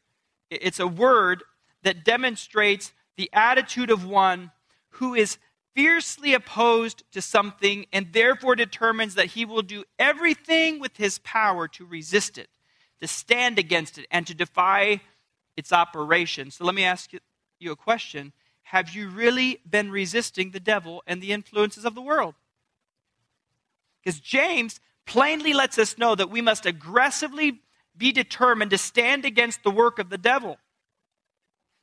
it's 0.50 0.80
a 0.80 0.86
word 0.86 1.42
that 1.82 2.04
demonstrates 2.04 2.92
the 3.16 3.30
attitude 3.32 3.90
of 3.90 4.04
one 4.04 4.50
who 4.90 5.14
is 5.14 5.38
fiercely 5.74 6.34
opposed 6.34 7.02
to 7.12 7.22
something 7.22 7.86
and 7.92 8.12
therefore 8.12 8.54
determines 8.54 9.14
that 9.14 9.26
he 9.26 9.44
will 9.44 9.62
do 9.62 9.84
everything 9.98 10.78
with 10.78 10.96
his 10.96 11.18
power 11.20 11.66
to 11.66 11.84
resist 11.84 12.36
it, 12.36 12.48
to 13.00 13.08
stand 13.08 13.58
against 13.58 13.98
it, 13.98 14.06
and 14.10 14.26
to 14.26 14.34
defy 14.34 15.00
its 15.56 15.72
operation. 15.72 16.50
So 16.50 16.64
let 16.64 16.74
me 16.74 16.84
ask 16.84 17.10
you 17.58 17.72
a 17.72 17.76
question 17.76 18.32
have 18.66 18.94
you 18.94 19.08
really 19.10 19.60
been 19.68 19.90
resisting 19.90 20.50
the 20.50 20.60
devil 20.60 21.02
and 21.06 21.20
the 21.20 21.32
influences 21.32 21.84
of 21.84 21.94
the 21.94 22.00
world? 22.00 22.34
Because 24.02 24.18
James 24.18 24.80
plainly 25.04 25.52
lets 25.52 25.78
us 25.78 25.98
know 25.98 26.14
that 26.14 26.30
we 26.30 26.40
must 26.40 26.64
aggressively 26.64 27.60
be 27.96 28.12
determined 28.12 28.70
to 28.70 28.78
stand 28.78 29.24
against 29.24 29.62
the 29.62 29.70
work 29.70 29.98
of 29.98 30.10
the 30.10 30.18
devil. 30.18 30.58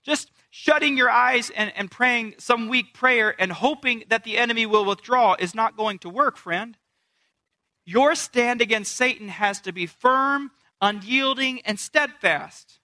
Just 0.04 0.32
shutting 0.50 0.98
your 0.98 1.10
eyes 1.10 1.50
and, 1.52 1.72
and 1.76 1.92
praying 1.92 2.36
some 2.38 2.70
weak 2.70 2.94
prayer 2.94 3.36
and 3.40 3.52
hoping 3.52 4.04
that 4.10 4.24
the 4.24 4.38
enemy 4.38 4.66
will 4.66 4.86
withdraw 4.86 5.36
is 5.38 5.54
not 5.54 5.78
going 5.78 6.00
to 6.00 6.10
work, 6.10 6.38
friend. 6.38 6.78
Your 7.86 8.16
stand 8.16 8.62
against 8.62 8.96
Satan 8.96 9.30
has 9.30 9.62
to 9.62 9.72
be 9.72 9.86
firm, 9.86 10.52
unyielding, 10.82 11.62
and 11.62 11.80
steadfast. 11.80 12.80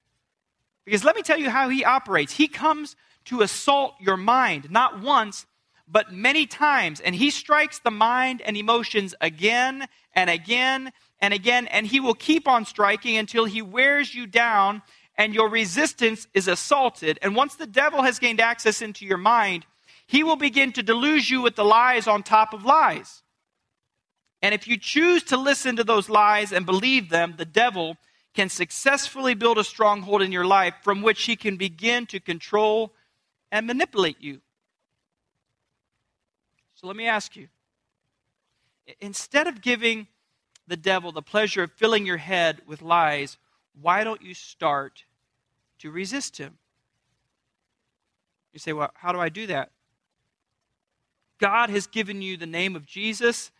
Because 0.83 1.03
let 1.03 1.15
me 1.15 1.21
tell 1.21 1.39
you 1.39 1.49
how 1.49 1.69
he 1.69 1.83
operates. 1.83 2.33
He 2.33 2.47
comes 2.47 2.95
to 3.25 3.41
assault 3.41 3.95
your 3.99 4.17
mind, 4.17 4.69
not 4.69 5.01
once, 5.01 5.45
but 5.87 6.11
many 6.11 6.45
times. 6.45 6.99
And 6.99 7.15
he 7.15 7.29
strikes 7.29 7.79
the 7.79 7.91
mind 7.91 8.41
and 8.41 8.57
emotions 8.57 9.15
again 9.21 9.87
and 10.13 10.29
again 10.29 10.91
and 11.19 11.33
again, 11.33 11.67
and 11.67 11.87
he 11.87 11.99
will 11.99 12.13
keep 12.13 12.47
on 12.47 12.65
striking 12.65 13.17
until 13.17 13.45
he 13.45 13.61
wears 13.61 14.13
you 14.13 14.27
down 14.27 14.81
and 15.17 15.33
your 15.33 15.49
resistance 15.49 16.27
is 16.33 16.47
assaulted. 16.47 17.19
And 17.21 17.35
once 17.35 17.55
the 17.55 17.67
devil 17.67 18.01
has 18.01 18.19
gained 18.19 18.41
access 18.41 18.81
into 18.81 19.05
your 19.05 19.17
mind, 19.17 19.65
he 20.07 20.23
will 20.23 20.35
begin 20.35 20.71
to 20.73 20.83
delude 20.83 21.29
you 21.29 21.41
with 21.41 21.55
the 21.55 21.63
lies 21.63 22.07
on 22.07 22.21
top 22.21 22.53
of 22.53 22.65
lies. 22.65 23.23
And 24.41 24.53
if 24.53 24.67
you 24.67 24.77
choose 24.77 25.23
to 25.23 25.37
listen 25.37 25.77
to 25.77 25.83
those 25.83 26.09
lies 26.09 26.51
and 26.51 26.65
believe 26.65 27.09
them, 27.09 27.35
the 27.37 27.45
devil 27.45 27.97
can 28.35 28.49
successfully 28.49 29.33
build 29.33 29.57
a 29.57 29.63
stronghold 29.63 30.21
in 30.21 30.31
your 30.31 30.45
life 30.45 30.75
from 30.83 31.01
which 31.01 31.23
he 31.23 31.35
can 31.35 31.55
begin 31.55 32.05
to 32.07 32.19
control 32.19 32.93
and 33.51 33.65
manipulate 33.65 34.21
you. 34.21 34.41
So 36.75 36.87
let 36.87 36.95
me 36.95 37.07
ask 37.07 37.35
you 37.35 37.47
instead 38.99 39.47
of 39.47 39.61
giving 39.61 40.07
the 40.67 40.77
devil 40.77 41.11
the 41.11 41.21
pleasure 41.21 41.63
of 41.63 41.71
filling 41.71 42.05
your 42.05 42.17
head 42.17 42.61
with 42.67 42.81
lies, 42.81 43.37
why 43.81 44.03
don't 44.03 44.21
you 44.21 44.33
start 44.33 45.05
to 45.79 45.89
resist 45.89 46.37
him? 46.37 46.57
You 48.53 48.59
say, 48.59 48.73
well, 48.73 48.91
how 48.93 49.11
do 49.11 49.19
I 49.19 49.29
do 49.29 49.47
that? 49.47 49.71
God 51.39 51.69
has 51.69 51.87
given 51.87 52.21
you 52.21 52.37
the 52.37 52.45
name 52.45 52.75
of 52.75 52.85
Jesus 52.85 53.51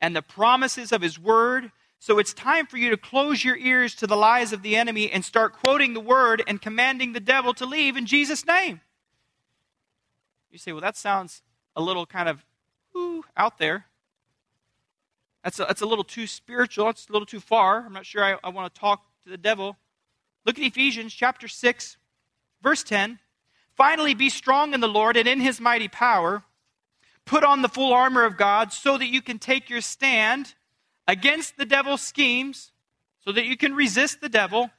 and 0.00 0.14
the 0.14 0.22
promises 0.22 0.92
of 0.92 1.00
his 1.00 1.18
word. 1.18 1.72
So 1.98 2.18
it's 2.18 2.34
time 2.34 2.66
for 2.66 2.76
you 2.76 2.90
to 2.90 2.96
close 2.96 3.44
your 3.44 3.56
ears 3.56 3.94
to 3.96 4.06
the 4.06 4.16
lies 4.16 4.52
of 4.52 4.62
the 4.62 4.76
enemy 4.76 5.10
and 5.10 5.24
start 5.24 5.54
quoting 5.54 5.94
the 5.94 6.00
word 6.00 6.42
and 6.46 6.60
commanding 6.60 7.12
the 7.12 7.20
devil 7.20 7.54
to 7.54 7.64
leave 7.64 7.96
in 7.96 8.06
Jesus' 8.06 8.46
name. 8.46 8.80
You 10.50 10.58
say, 10.58 10.72
well, 10.72 10.82
that 10.82 10.96
sounds 10.96 11.42
a 11.74 11.80
little 11.80 12.04
kind 12.04 12.28
of 12.28 12.44
ooh, 12.96 13.24
out 13.36 13.58
there. 13.58 13.86
That's 15.44 15.58
a, 15.58 15.64
that's 15.64 15.82
a 15.82 15.86
little 15.86 16.04
too 16.04 16.26
spiritual. 16.26 16.86
That's 16.86 17.08
a 17.08 17.12
little 17.12 17.26
too 17.26 17.40
far. 17.40 17.84
I'm 17.84 17.92
not 17.92 18.06
sure 18.06 18.24
I, 18.24 18.36
I 18.44 18.50
want 18.50 18.72
to 18.72 18.80
talk 18.80 19.04
to 19.24 19.30
the 19.30 19.36
devil. 19.36 19.76
Look 20.44 20.58
at 20.58 20.64
Ephesians 20.64 21.12
chapter 21.12 21.48
6, 21.48 21.96
verse 22.62 22.82
10. 22.82 23.18
Finally, 23.74 24.14
be 24.14 24.28
strong 24.28 24.74
in 24.74 24.80
the 24.80 24.88
Lord 24.88 25.16
and 25.16 25.26
in 25.26 25.40
his 25.40 25.60
mighty 25.60 25.88
power. 25.88 26.42
Put 27.24 27.44
on 27.44 27.62
the 27.62 27.68
full 27.68 27.92
armor 27.92 28.24
of 28.24 28.36
God 28.36 28.72
so 28.72 28.98
that 28.98 29.06
you 29.06 29.22
can 29.22 29.38
take 29.38 29.70
your 29.70 29.80
stand 29.80 30.54
against 31.06 31.56
the 31.56 31.64
devil's 31.64 32.00
schemes, 32.00 32.72
so 33.20 33.32
that 33.32 33.44
you 33.44 33.56
can 33.56 33.74
resist 33.74 34.20
the 34.20 34.28
devil. 34.28 34.70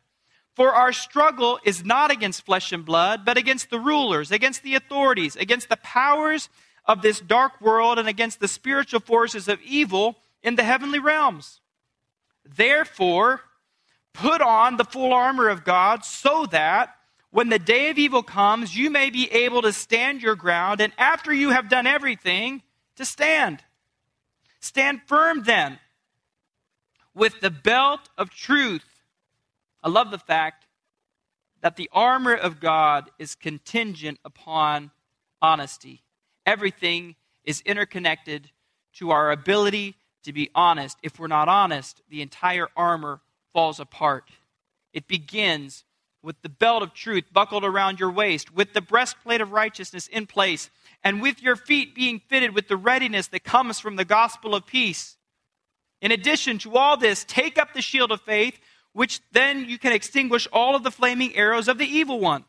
For 0.56 0.74
our 0.74 0.94
struggle 0.94 1.60
is 1.66 1.84
not 1.84 2.12
against 2.12 2.46
flesh 2.46 2.72
and 2.72 2.86
blood, 2.86 3.26
but 3.26 3.38
against 3.38 3.70
the 3.70 3.80
rulers, 3.80 4.32
against 4.32 4.64
the 4.64 4.76
authorities, 4.76 5.36
against 5.36 5.70
the 5.70 5.78
powers 5.78 6.50
of 6.86 7.02
this 7.02 7.20
dark 7.20 7.62
world, 7.62 7.98
and 7.98 8.08
against 8.08 8.40
the 8.40 8.48
spiritual 8.48 9.00
forces 9.00 9.48
of 9.48 9.62
evil 9.62 10.18
in 10.42 10.56
the 10.56 10.64
heavenly 10.64 11.00
realms. 11.00 11.62
Therefore, 12.46 13.42
put 14.14 14.42
on 14.42 14.78
the 14.78 14.84
full 14.84 15.14
armor 15.14 15.48
of 15.50 15.64
God 15.64 16.04
so 16.04 16.46
that 16.48 16.96
when 17.32 17.50
the 17.50 17.58
day 17.58 17.90
of 17.90 17.98
evil 17.98 18.22
comes, 18.22 18.76
you 18.76 18.92
may 18.92 19.10
be 19.10 19.32
able 19.32 19.64
to 19.64 19.74
stand 19.74 20.22
your 20.22 20.36
ground, 20.36 20.82
and 20.82 20.94
after 20.98 21.34
you 21.34 21.50
have 21.50 21.68
done 21.68 21.88
everything, 21.88 22.62
to 22.96 23.06
stand. 23.06 23.64
Stand 24.60 25.02
firm 25.08 25.44
then 25.44 25.80
with 27.16 27.40
the 27.42 27.50
belt 27.50 28.02
of 28.18 28.30
truth. 28.30 28.86
I 29.82 29.90
love 29.90 30.12
the 30.12 30.20
fact 30.20 30.68
that 31.62 31.76
the 31.76 31.90
armor 31.92 32.36
of 32.36 32.60
God 32.60 33.10
is 33.18 33.34
contingent 33.34 34.20
upon 34.24 34.92
honesty. 35.42 36.03
Everything 36.46 37.16
is 37.44 37.62
interconnected 37.62 38.50
to 38.94 39.12
our 39.12 39.32
ability 39.32 39.96
to 40.24 40.34
be 40.34 40.50
honest. 40.56 40.98
If 41.04 41.20
we're 41.20 41.28
not 41.28 41.48
honest, 41.48 42.02
the 42.10 42.22
entire 42.22 42.68
armor 42.76 43.22
falls 43.54 43.80
apart. 43.80 44.30
It 44.94 45.08
begins 45.08 45.84
with 46.22 46.42
the 46.42 46.50
belt 46.50 46.84
of 46.84 46.94
truth 46.94 47.26
buckled 47.34 47.66
around 47.66 48.00
your 48.00 48.12
waist, 48.12 48.54
with 48.54 48.74
the 48.74 48.82
breastplate 48.82 49.42
of 49.42 49.52
righteousness 49.52 50.08
in 50.08 50.26
place, 50.26 50.70
and 51.04 51.22
with 51.22 51.42
your 51.42 51.58
feet 51.58 51.94
being 51.94 52.22
fitted 52.30 52.56
with 52.56 52.70
the 52.70 52.78
readiness 52.78 53.28
that 53.28 53.44
comes 53.44 53.80
from 53.80 53.98
the 53.98 54.06
gospel 54.06 54.56
of 54.56 54.66
peace. 54.66 55.18
In 56.02 56.12
addition 56.12 56.58
to 56.60 56.78
all 56.78 56.96
this, 56.96 57.26
take 57.26 57.58
up 57.58 57.74
the 57.74 57.82
shield 57.82 58.12
of 58.12 58.22
faith, 58.22 58.58
which 58.94 59.20
then 59.32 59.66
you 59.66 59.78
can 59.78 59.92
extinguish 59.92 60.48
all 60.54 60.76
of 60.76 60.84
the 60.84 60.92
flaming 60.92 61.36
arrows 61.36 61.68
of 61.68 61.78
the 61.78 61.86
evil 61.86 62.20
one. 62.20 62.46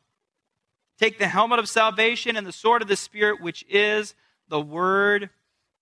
Take 0.99 1.19
the 1.19 1.29
helmet 1.29 1.59
of 1.59 1.69
salvation 1.69 2.37
and 2.37 2.47
the 2.47 2.53
sword 2.53 2.83
of 2.83 2.89
the 2.89 2.97
Spirit, 2.97 3.41
which 3.41 3.65
is 3.69 4.15
the 4.49 4.61
word 4.61 5.31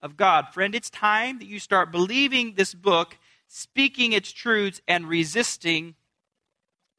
of 0.00 0.16
God. 0.16 0.48
Friend, 0.52 0.74
it's 0.74 0.90
time 0.90 1.38
that 1.38 1.46
you 1.46 1.58
start 1.58 1.92
believing 1.92 2.54
this 2.54 2.74
book, 2.74 3.18
speaking 3.46 4.12
its 4.12 4.32
truths, 4.32 4.80
and 4.88 5.08
resisting 5.08 5.94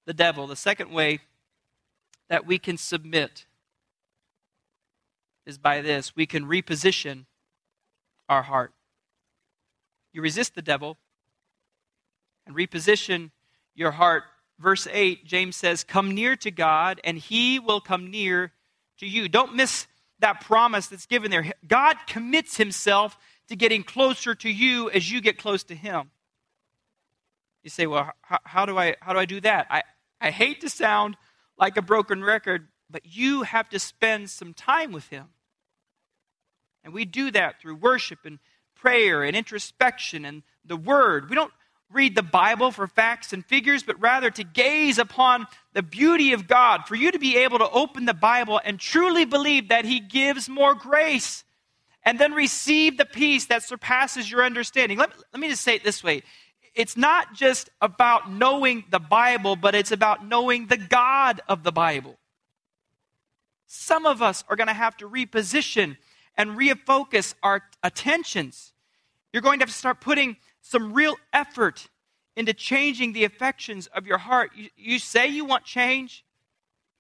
the 0.06 0.14
devil. 0.14 0.48
The 0.48 0.56
second 0.56 0.92
way 0.92 1.20
that 2.30 2.46
we 2.46 2.58
can 2.58 2.78
submit 2.78 3.46
is 5.46 5.58
by 5.58 5.82
this 5.82 6.16
we 6.16 6.26
can 6.26 6.46
reposition 6.46 7.26
our 8.30 8.44
heart. 8.44 8.74
You 10.14 10.22
resist 10.22 10.56
the 10.56 10.62
devil 10.62 10.98
and 12.46 12.56
reposition 12.56 13.32
your 13.76 13.92
heart. 13.92 14.24
Verse 14.64 14.88
8, 14.90 15.26
James 15.26 15.58
says, 15.58 15.84
Come 15.84 16.16
near 16.16 16.38
to 16.38 16.50
God, 16.50 17.02
and 17.04 17.18
he 17.18 17.60
will 17.60 17.82
come 17.82 18.10
near 18.10 18.54
to 18.98 19.06
you. 19.06 19.28
Don't 19.28 19.56
miss 19.56 19.88
that 20.20 20.40
promise 20.40 20.88
that's 20.88 21.06
given 21.06 21.30
there. 21.30 21.52
God 21.68 21.98
commits 22.08 22.56
himself 22.56 23.18
to 23.50 23.58
getting 23.58 23.84
closer 23.84 24.34
to 24.36 24.50
you 24.50 24.90
as 24.90 25.12
you 25.12 25.20
get 25.20 25.38
close 25.38 25.66
to 25.66 25.76
him. 25.76 26.12
You 27.62 27.70
say, 27.70 27.88
Well, 27.88 28.14
how, 28.22 28.40
how 28.46 28.66
do, 28.66 28.78
I, 28.80 28.96
how 29.02 29.12
do 29.12 29.20
I 29.20 29.26
do 29.26 29.42
that? 29.42 29.68
I, 29.70 29.84
I 30.22 30.32
hate 30.32 30.62
to 30.62 30.70
sound 30.70 31.18
like 31.58 31.76
a 31.76 31.82
broken 31.82 32.24
record, 32.24 32.70
but 32.90 33.02
you 33.06 33.44
have 33.44 33.68
to 33.70 33.80
spend 33.80 34.30
some 34.30 34.54
time 34.54 34.94
with 34.94 35.10
him. 35.10 35.26
And 36.86 36.94
we 36.94 37.04
do 37.04 37.32
that 37.32 37.60
through 37.60 37.76
worship 37.76 38.20
and 38.24 38.40
prayer 38.76 39.24
and 39.24 39.36
introspection 39.36 40.24
and 40.24 40.44
the 40.64 40.78
Word. 40.78 41.30
We 41.30 41.36
don't 41.36 41.52
read 41.94 42.16
the 42.16 42.24
Bible 42.24 42.72
for 42.72 42.88
facts 42.88 43.34
and 43.34 43.46
figures, 43.46 43.84
but 43.84 44.00
rather 44.02 44.30
to 44.32 44.44
gaze 44.44 44.98
upon 44.98 45.48
the 45.74 45.84
beauty 45.84 46.34
of 46.34 46.48
God, 46.48 46.88
for 46.88 46.96
you 46.96 47.12
to 47.12 47.20
be 47.20 47.38
able 47.38 47.60
to 47.60 47.70
open 47.70 48.06
the 48.06 48.14
Bible 48.14 48.60
and 48.64 48.80
truly 48.80 49.26
believe 49.26 49.70
that 49.70 49.86
He 49.86 50.00
gives 50.00 50.50
more 50.50 50.76
grace 50.76 51.44
and 52.04 52.20
then 52.20 52.34
receive 52.34 52.98
the 52.98 53.06
peace 53.06 53.46
that 53.46 53.64
surpasses 53.64 54.30
your 54.30 54.44
understanding. 54.44 54.98
Let, 54.98 55.12
let 55.34 55.40
me 55.40 55.50
just 55.50 55.64
say 55.64 55.76
it 55.76 55.84
this 55.84 56.04
way 56.04 56.24
it's 56.76 56.98
not 56.98 57.34
just 57.34 57.70
about 57.82 58.32
knowing 58.32 58.84
the 58.90 59.00
Bible, 59.00 59.56
but 59.56 59.76
it's 59.76 59.92
about 59.92 60.26
knowing 60.26 60.68
the 60.68 60.78
God 60.78 61.42
of 61.48 61.64
the 61.64 61.72
Bible. 61.72 62.18
Some 63.68 64.06
of 64.06 64.22
us 64.22 64.44
are 64.50 64.56
going 64.56 64.68
to 64.68 64.74
have 64.74 64.98
to 64.98 65.10
reposition 65.10 65.98
and 66.36 66.52
refocus 66.52 67.36
our 67.44 67.62
attentions. 67.84 68.74
You're 69.32 69.42
going 69.42 69.60
to 69.60 69.64
have 69.64 69.70
to 69.70 69.76
start 69.76 70.02
putting 70.02 70.38
some 70.64 70.94
real 70.94 71.16
effort 71.32 71.88
into 72.36 72.54
changing 72.54 73.14
the 73.14 73.26
affections 73.26 73.88
of 73.88 74.08
your 74.08 74.18
heart. 74.18 74.52
You, 74.56 74.70
you, 74.76 74.98
say 74.98 75.28
you 75.28 75.46
want 75.46 75.66
change, 75.66 76.26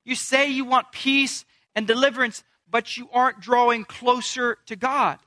you 0.06 0.15
say 0.15 0.52
you 0.52 0.65
want 0.65 0.91
peace 0.91 1.45
and 1.76 1.88
deliverance, 1.88 2.43
but 2.69 2.97
you 2.97 3.10
aren't 3.12 3.39
drawing 3.39 3.86
closer 3.86 4.58
to 4.67 4.76
God. 4.76 5.17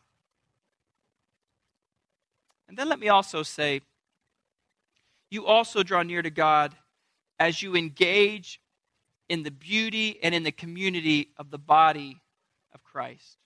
And 2.69 2.77
then 2.77 2.89
let 2.89 3.01
me 3.01 3.09
also 3.09 3.43
say, 3.43 3.81
you 5.31 5.47
also 5.47 5.83
draw 5.83 6.03
near 6.03 6.23
to 6.23 6.31
God 6.31 6.75
as 7.41 7.63
you 7.63 7.75
engage 7.75 8.61
in 9.29 9.43
the 9.43 9.51
beauty 9.51 10.19
and 10.23 10.35
in 10.35 10.45
the 10.45 10.53
community 10.53 11.31
of 11.37 11.51
the 11.51 11.59
body 11.59 12.21
of 12.73 12.85
Christ 12.85 13.39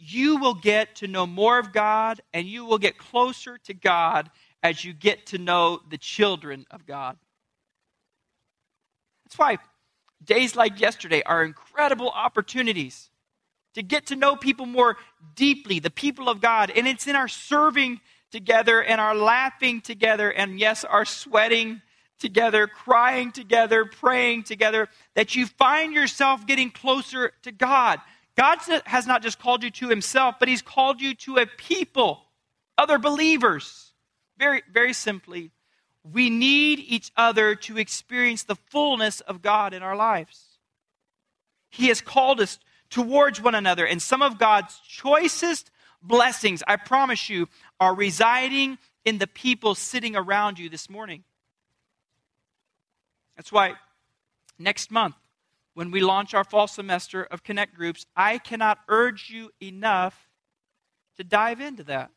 you 0.00 0.38
will 0.38 0.54
get 0.54 0.96
to 0.96 1.06
know 1.06 1.26
more 1.26 1.58
of 1.58 1.72
God 1.72 2.20
and 2.32 2.46
you 2.46 2.64
will 2.64 2.78
get 2.78 2.98
closer 2.98 3.58
to 3.58 3.74
God 3.74 4.30
as 4.62 4.84
you 4.84 4.92
get 4.92 5.26
to 5.26 5.38
know 5.38 5.80
the 5.90 5.98
children 5.98 6.66
of 6.70 6.86
God. 6.86 7.16
That's 9.24 9.38
why 9.38 9.58
days 10.24 10.56
like 10.56 10.80
yesterday 10.80 11.22
are 11.24 11.44
incredible 11.44 12.10
opportunities 12.10 13.10
to 13.74 13.82
get 13.82 14.06
to 14.06 14.16
know 14.16 14.36
people 14.36 14.66
more 14.66 14.96
deeply, 15.36 15.78
the 15.78 15.90
people 15.90 16.28
of 16.28 16.40
God. 16.40 16.72
And 16.74 16.88
it's 16.88 17.06
in 17.06 17.14
our 17.14 17.28
serving 17.28 18.00
together 18.32 18.82
and 18.82 19.00
our 19.00 19.14
laughing 19.14 19.80
together 19.80 20.30
and, 20.30 20.58
yes, 20.58 20.84
our 20.84 21.04
sweating 21.04 21.82
together, 22.18 22.66
crying 22.66 23.32
together, 23.32 23.84
praying 23.84 24.42
together 24.44 24.88
that 25.14 25.34
you 25.34 25.46
find 25.46 25.92
yourself 25.94 26.46
getting 26.46 26.70
closer 26.70 27.32
to 27.42 27.52
God. 27.52 28.00
God 28.40 28.58
has 28.86 29.06
not 29.06 29.22
just 29.22 29.38
called 29.38 29.62
you 29.62 29.70
to 29.72 29.90
himself, 29.90 30.36
but 30.38 30.48
he's 30.48 30.62
called 30.62 31.02
you 31.02 31.14
to 31.16 31.36
a 31.36 31.44
people, 31.44 32.24
other 32.78 32.98
believers. 32.98 33.92
Very, 34.38 34.62
very 34.72 34.94
simply, 34.94 35.50
we 36.10 36.30
need 36.30 36.78
each 36.78 37.12
other 37.18 37.54
to 37.54 37.76
experience 37.76 38.44
the 38.44 38.56
fullness 38.56 39.20
of 39.20 39.42
God 39.42 39.74
in 39.74 39.82
our 39.82 39.94
lives. 39.94 40.42
He 41.68 41.88
has 41.88 42.00
called 42.00 42.40
us 42.40 42.58
towards 42.88 43.42
one 43.42 43.54
another, 43.54 43.86
and 43.86 44.00
some 44.00 44.22
of 44.22 44.38
God's 44.38 44.80
choicest 44.88 45.70
blessings, 46.00 46.62
I 46.66 46.76
promise 46.76 47.28
you, 47.28 47.46
are 47.78 47.94
residing 47.94 48.78
in 49.04 49.18
the 49.18 49.26
people 49.26 49.74
sitting 49.74 50.16
around 50.16 50.58
you 50.58 50.70
this 50.70 50.88
morning. 50.88 51.24
That's 53.36 53.52
why 53.52 53.74
next 54.58 54.90
month, 54.90 55.16
when 55.74 55.90
we 55.90 56.00
launch 56.00 56.34
our 56.34 56.44
fall 56.44 56.66
semester 56.66 57.24
of 57.24 57.42
Connect 57.42 57.74
groups, 57.74 58.06
I 58.16 58.38
cannot 58.38 58.78
urge 58.88 59.30
you 59.30 59.50
enough 59.62 60.28
to 61.16 61.24
dive 61.24 61.60
into 61.60 61.84
that. 61.84 62.10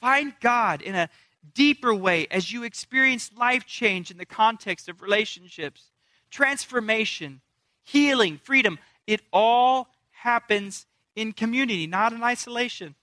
Find 0.00 0.34
God 0.40 0.82
in 0.82 0.94
a 0.94 1.10
deeper 1.54 1.94
way 1.94 2.26
as 2.30 2.52
you 2.52 2.62
experience 2.62 3.30
life 3.36 3.66
change 3.66 4.10
in 4.10 4.18
the 4.18 4.26
context 4.26 4.88
of 4.88 5.02
relationships, 5.02 5.90
transformation, 6.30 7.40
healing, 7.84 8.38
freedom. 8.42 8.78
It 9.06 9.22
all 9.32 9.88
happens 10.10 10.86
in 11.16 11.32
community, 11.32 11.86
not 11.86 12.12
in 12.12 12.22
isolation. 12.22 12.94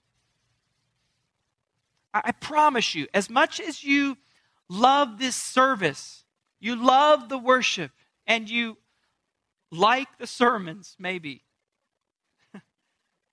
I 2.12 2.32
promise 2.32 2.94
you, 2.94 3.06
as 3.12 3.28
much 3.28 3.60
as 3.60 3.84
you 3.84 4.16
love 4.68 5.18
this 5.18 5.36
service, 5.36 6.24
you 6.58 6.74
love 6.74 7.28
the 7.28 7.38
worship, 7.38 7.92
and 8.26 8.48
you 8.48 8.76
like 9.70 10.08
the 10.18 10.26
sermons, 10.26 10.96
maybe. 10.98 11.42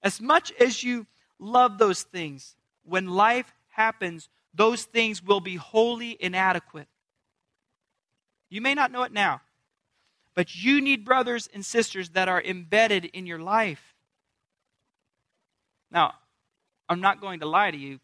as 0.03 0.19
much 0.21 0.51
as 0.59 0.83
you 0.83 1.07
love 1.39 1.77
those 1.77 2.03
things, 2.03 2.55
when 2.83 3.07
life 3.07 3.53
happens, 3.69 4.29
those 4.53 4.83
things 4.83 5.23
will 5.23 5.41
be 5.41 5.55
wholly 5.55 6.17
inadequate. 6.19 6.87
You 8.49 8.61
may 8.61 8.73
not 8.73 8.91
know 8.91 9.03
it 9.03 9.11
now, 9.11 9.41
but 10.33 10.55
you 10.55 10.81
need 10.81 11.03
brothers 11.03 11.49
and 11.53 11.65
sisters 11.65 12.09
that 12.09 12.29
are 12.29 12.41
embedded 12.41 13.05
in 13.05 13.25
your 13.25 13.39
life. 13.39 13.95
Now, 15.91 16.13
I'm 16.87 17.01
not 17.01 17.21
going 17.21 17.39
to 17.39 17.47
lie 17.47 17.71
to 17.71 17.77
you. 17.77 17.99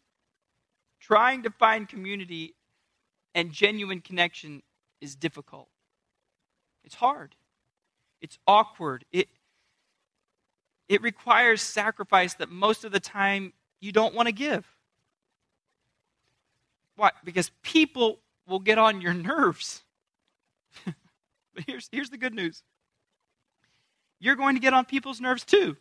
Trying 1.00 1.42
to 1.44 1.50
find 1.50 1.88
community 1.88 2.54
and 3.34 3.52
genuine 3.52 4.00
connection 4.00 4.62
is 5.00 5.14
difficult. 5.14 5.68
It's 6.84 6.94
hard. 6.94 7.34
It's 8.22 8.38
awkward. 8.46 9.04
It, 9.12 9.28
it 10.88 11.02
requires 11.02 11.60
sacrifice 11.60 12.34
that 12.34 12.50
most 12.50 12.84
of 12.84 12.92
the 12.92 13.00
time 13.00 13.52
you 13.80 13.92
don't 13.92 14.14
want 14.14 14.28
to 14.28 14.32
give. 14.32 14.64
Why? 16.96 17.10
Because 17.24 17.50
people 17.62 18.20
will 18.46 18.60
get 18.60 18.78
on 18.78 19.00
your 19.00 19.12
nerves. 19.12 19.82
but 20.84 21.64
here's, 21.66 21.88
here's 21.90 22.10
the 22.10 22.16
good 22.16 22.34
news 22.34 22.62
you're 24.20 24.36
going 24.36 24.54
to 24.54 24.60
get 24.60 24.72
on 24.72 24.84
people's 24.84 25.20
nerves 25.20 25.44
too. 25.44 25.76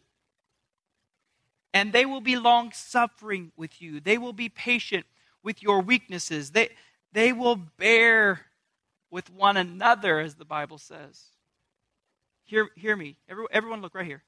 And 1.76 1.94
they 1.94 2.06
will 2.06 2.22
be 2.22 2.36
long 2.38 2.72
suffering 2.74 3.52
with 3.56 3.82
you, 3.82 4.00
they 4.00 4.18
will 4.18 4.34
be 4.34 4.50
patient 4.50 5.06
with 5.44 5.62
your 5.62 5.82
weaknesses, 5.82 6.52
they, 6.52 6.70
they 7.14 7.34
will 7.34 7.56
bear 7.56 8.42
with 9.12 9.30
one 9.30 9.58
another, 9.58 10.20
as 10.20 10.36
the 10.36 10.46
Bible 10.46 10.80
says. 10.80 11.26
Hear, 12.52 12.68
hear 12.76 12.98
me. 12.98 13.16
Every, 13.30 13.46
everyone, 13.50 13.82
look 13.82 13.96
right 13.96 14.06
here. 14.06 14.24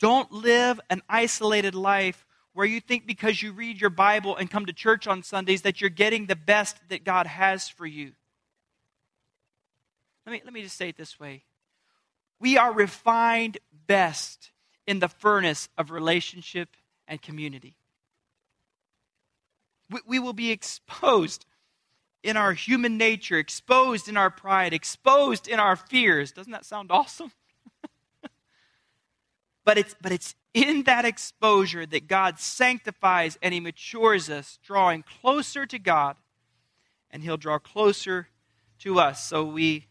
Don't 0.00 0.32
live 0.32 0.80
an 0.90 1.00
isolated 1.08 1.76
life 1.76 2.26
where 2.54 2.66
you 2.66 2.80
think 2.80 3.06
because 3.06 3.40
you 3.40 3.52
read 3.52 3.80
your 3.80 3.88
Bible 3.88 4.36
and 4.36 4.50
come 4.50 4.66
to 4.66 4.72
church 4.72 5.06
on 5.06 5.22
Sundays 5.22 5.62
that 5.62 5.80
you're 5.80 5.90
getting 5.90 6.26
the 6.26 6.34
best 6.34 6.76
that 6.88 7.04
God 7.04 7.28
has 7.28 7.68
for 7.68 7.86
you. 7.86 8.10
Let 10.26 10.32
me, 10.32 10.42
let 10.44 10.52
me 10.52 10.62
just 10.62 10.76
say 10.76 10.88
it 10.88 10.96
this 10.96 11.20
way 11.20 11.44
we 12.40 12.58
are 12.58 12.72
refined 12.72 13.58
best 13.86 14.50
in 14.88 14.98
the 14.98 15.08
furnace 15.08 15.68
of 15.78 15.92
relationship 15.92 16.70
and 17.06 17.22
community. 17.22 17.76
We, 19.88 20.00
we 20.04 20.18
will 20.18 20.32
be 20.32 20.50
exposed 20.50 21.46
in 22.22 22.36
our 22.36 22.52
human 22.52 22.98
nature, 22.98 23.38
exposed 23.38 24.08
in 24.08 24.16
our 24.16 24.30
pride, 24.30 24.72
exposed 24.72 25.48
in 25.48 25.58
our 25.58 25.76
fears. 25.76 26.32
Doesn't 26.32 26.52
that 26.52 26.64
sound 26.64 26.90
awesome? 26.90 27.32
but 29.64 29.78
it's 29.78 29.94
but 30.00 30.12
it's 30.12 30.34
in 30.52 30.82
that 30.84 31.04
exposure 31.04 31.86
that 31.86 32.08
God 32.08 32.38
sanctifies 32.38 33.38
and 33.40 33.54
he 33.54 33.60
matures 33.60 34.28
us, 34.28 34.58
drawing 34.64 35.04
closer 35.20 35.64
to 35.66 35.78
God, 35.78 36.16
and 37.10 37.22
he'll 37.22 37.36
draw 37.36 37.58
closer 37.58 38.28
to 38.80 38.98
us. 38.98 39.24
So 39.24 39.44
we 39.44 39.86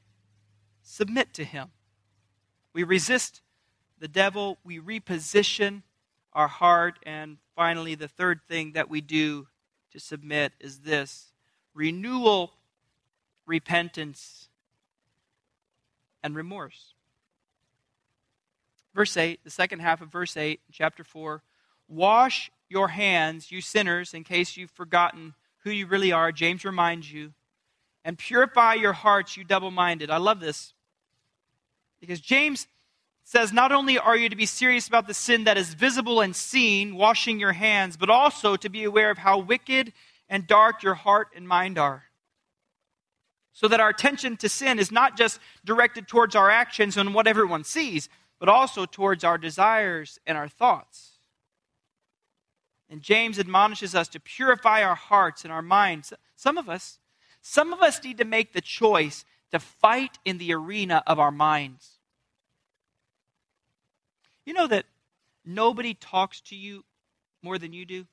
submit 0.81 1.33
to 1.35 1.43
him. 1.43 1.69
We 2.73 2.83
resist 2.83 3.41
the 3.99 4.07
devil, 4.07 4.57
we 4.63 4.79
reposition 4.79 5.83
our 6.33 6.47
heart, 6.47 6.99
and 7.03 7.37
finally 7.55 7.95
the 7.95 8.07
third 8.07 8.41
thing 8.47 8.73
that 8.73 8.89
we 8.89 9.01
do 9.01 9.47
to 9.91 9.99
submit 9.99 10.53
is 10.59 10.79
this 10.79 11.33
renewal, 11.73 12.53
repentance, 13.45 14.49
and 16.23 16.36
remorse. 16.36 16.93
Verse 18.93 19.15
8, 19.15 19.39
the 19.43 19.49
second 19.49 19.79
half 19.79 20.01
of 20.01 20.12
verse 20.12 20.36
8, 20.36 20.60
chapter 20.71 21.03
4 21.03 21.41
Wash 21.88 22.51
your 22.69 22.89
hands, 22.89 23.51
you 23.51 23.62
sinners, 23.62 24.13
in 24.13 24.23
case 24.23 24.55
you've 24.58 24.71
forgotten 24.71 25.34
who 25.63 25.71
you 25.71 25.88
really 25.88 26.12
are. 26.12 26.32
James 26.32 26.63
reminds 26.63 27.12
you. 27.12 27.34
And 28.05 28.17
purify 28.17 28.75
your 28.75 28.93
hearts, 28.93 29.36
you 29.36 29.43
double 29.43 29.71
minded. 29.71 30.10
I 30.10 30.17
love 30.17 30.39
this. 30.39 30.73
Because 31.99 32.21
James 32.21 32.67
says 33.23 33.51
not 33.51 33.71
only 33.71 33.97
are 33.97 34.15
you 34.15 34.29
to 34.29 34.36
be 34.36 34.45
serious 34.45 34.88
about 34.88 35.08
the 35.08 35.13
sin 35.13 35.43
that 35.43 35.58
is 35.58 35.73
visible 35.73 36.21
and 36.21 36.36
seen, 36.36 36.95
washing 36.95 37.39
your 37.39 37.53
hands, 37.53 37.97
but 37.97 38.10
also 38.10 38.55
to 38.55 38.69
be 38.69 38.84
aware 38.84 39.12
of 39.12 39.17
how 39.17 39.38
wicked 39.38 39.93
and 40.29 40.47
dark 40.47 40.83
your 40.83 40.93
heart 40.93 41.29
and 41.35 41.47
mind 41.47 41.77
are. 41.77 42.03
So 43.51 43.67
that 43.67 43.79
our 43.79 43.89
attention 43.89 44.37
to 44.37 44.47
sin 44.47 44.79
is 44.79 44.91
not 44.91 45.17
just 45.17 45.39
directed 45.65 46.07
towards 46.07 46.35
our 46.35 46.49
actions 46.49 46.95
and 46.95 47.13
what 47.13 47.27
everyone 47.27 47.63
sees, 47.63 48.07
but 48.39 48.47
also 48.47 48.85
towards 48.85 49.23
our 49.23 49.37
desires 49.37 50.19
and 50.25 50.37
our 50.37 50.47
thoughts. 50.47 51.17
And 52.89 53.01
James 53.01 53.37
admonishes 53.37 53.93
us 53.93 54.07
to 54.09 54.19
purify 54.19 54.81
our 54.81 54.95
hearts 54.95 55.43
and 55.43 55.51
our 55.51 55.61
minds. 55.61 56.13
Some 56.35 56.57
of 56.57 56.69
us, 56.69 56.99
some 57.41 57.73
of 57.73 57.81
us 57.81 58.03
need 58.03 58.17
to 58.17 58.25
make 58.25 58.53
the 58.53 58.61
choice 58.61 59.25
to 59.51 59.59
fight 59.59 60.17
in 60.25 60.37
the 60.37 60.53
arena 60.53 61.03
of 61.05 61.19
our 61.19 61.31
minds. 61.31 61.99
You 64.45 64.53
know 64.53 64.67
that 64.67 64.85
nobody 65.45 65.93
talks 65.93 66.41
to 66.41 66.55
you 66.55 66.85
more 67.43 67.57
than 67.57 67.73
you 67.73 67.85
do? 67.85 68.07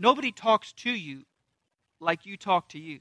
Nobody 0.00 0.32
talks 0.32 0.72
to 0.72 0.90
you 0.90 1.26
like 2.00 2.24
you 2.24 2.38
talk 2.38 2.70
to 2.70 2.78
you. 2.78 3.00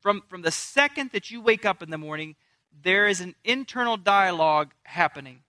From, 0.00 0.22
from 0.28 0.42
the 0.42 0.50
second 0.50 1.10
that 1.12 1.30
you 1.30 1.40
wake 1.40 1.64
up 1.64 1.80
in 1.80 1.90
the 1.90 1.96
morning, 1.96 2.34
there 2.82 3.06
is 3.06 3.20
an 3.20 3.36
internal 3.44 3.96
dialogue 3.96 4.72
happening. 4.82 5.42